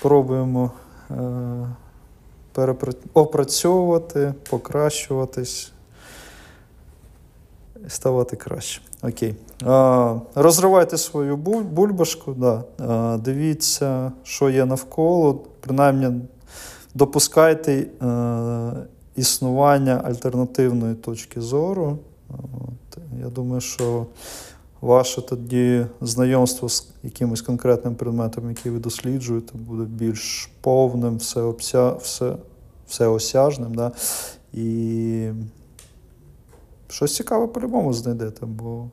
пробуємо 0.01 0.71
е, 1.11 1.13
перепра- 2.55 2.93
опрацьовувати, 3.13 4.33
покращуватись 4.49 5.71
і 7.85 7.89
ставати 7.89 8.35
краще. 8.35 8.81
Окей. 9.03 9.35
Е, 9.63 10.15
розривайте 10.35 10.97
свою 10.97 11.37
буль- 11.37 11.63
бульбашку, 11.63 12.33
да. 12.33 12.63
е, 13.15 13.17
дивіться, 13.17 14.11
що 14.23 14.49
є 14.49 14.65
навколо, 14.65 15.39
принаймні 15.59 16.21
допускайте 16.95 17.73
е, 18.01 18.71
існування 19.15 20.01
альтернативної 20.05 20.95
точки 20.95 21.41
зору. 21.41 21.97
От. 22.29 22.97
Я 23.19 23.29
думаю, 23.29 23.61
що 23.61 24.05
ваше 24.81 25.21
тоді 25.21 25.85
знайомство 26.01 26.69
з 26.69 26.89
якимось 27.03 27.41
конкретним 27.41 27.95
предметом, 27.95 28.49
який 28.49 28.71
ви 28.71 28.79
досліджуєте, 28.79 29.57
буде 29.57 29.83
більш 29.83 30.49
повним, 30.61 31.17
всеобся... 31.17 31.91
все... 31.91 32.35
всеосяжним. 32.87 33.75
Да? 33.75 33.91
І 34.53 35.29
щось 36.87 37.15
цікаве 37.15 37.47
по-любому 37.47 37.93
знайдете, 37.93 38.45
бо 38.45 38.89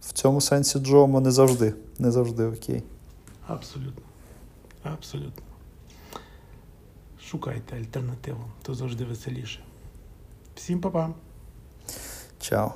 в 0.00 0.12
цьому 0.12 0.40
сенсі 0.40 0.78
Джомо 0.78 1.20
не 1.20 1.30
завжди, 1.30 1.74
не 1.98 2.10
завжди 2.10 2.46
окей. 2.46 2.82
Абсолютно. 3.46 4.02
Абсолютно. 4.82 5.42
Шукайте 7.20 7.76
альтернативу, 7.76 8.44
то 8.62 8.74
завжди 8.74 9.04
веселіше. 9.04 9.60
Всім 10.54 10.80
па-па. 10.80 11.10
Чао. 12.48 12.72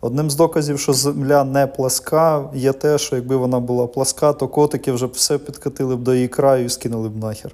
Одним 0.00 0.30
з 0.30 0.34
доказів, 0.34 0.80
що 0.80 0.92
земля 0.92 1.44
не 1.44 1.66
пласка, 1.66 2.50
є 2.54 2.72
те, 2.72 2.98
що 2.98 3.16
якби 3.16 3.36
вона 3.36 3.60
була 3.60 3.86
пласка, 3.86 4.32
то 4.32 4.48
котики 4.48 4.92
вже 4.92 5.06
все 5.06 5.38
підкатили 5.38 5.96
б 5.96 6.02
до 6.02 6.14
її 6.14 6.28
краю 6.28 6.64
і 6.64 6.68
скинули 6.68 7.08
б 7.08 7.16
нахер. 7.16 7.52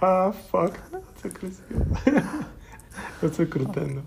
А, 0.00 0.32
фак. 0.50 0.72
Це 1.22 1.28
красиво. 1.28 1.86
Оце 3.22 3.46
крутенно. 3.46 4.02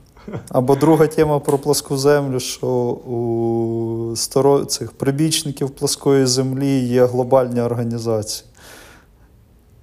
Або 0.49 0.75
друга 0.75 1.07
тема 1.07 1.39
про 1.39 1.57
пласку 1.57 1.97
землю, 1.97 2.39
що 2.39 2.67
у 2.67 4.13
сторо... 4.15 4.65
цих 4.65 4.91
прибічників 4.91 5.69
плоскої 5.69 6.25
землі 6.25 6.79
є 6.79 7.05
глобальні 7.05 7.61
організації. 7.61 8.49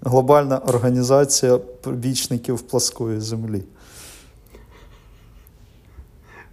Глобальна 0.03 0.59
організація 0.59 1.59
прибічників 1.59 2.61
плоскої 2.61 3.20
землі. 3.20 3.62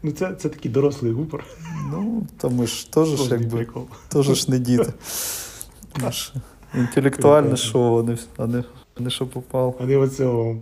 Ну, 0.04 0.12
це, 0.12 0.36
це 0.39 0.50
такий 0.50 0.71
дорослий 0.71 1.12
гупор. 1.12 1.43
Ну, 1.91 2.23
то 2.38 2.50
ми 2.50 2.67
ж 2.67 2.91
теж 2.91 3.08
ж 3.08 3.30
якби 3.32 3.67
теж 4.10 4.26
ж 4.26 4.52
не 4.52 4.60
діти. 4.60 4.93
Інтелектуальне 6.76 7.58
шоу, 7.58 8.17
а 8.38 8.47
не 9.00 9.10
що 9.10 9.28
попало. 9.28 9.76
А 9.80 9.84
не 9.84 9.97
оцього 9.97 10.58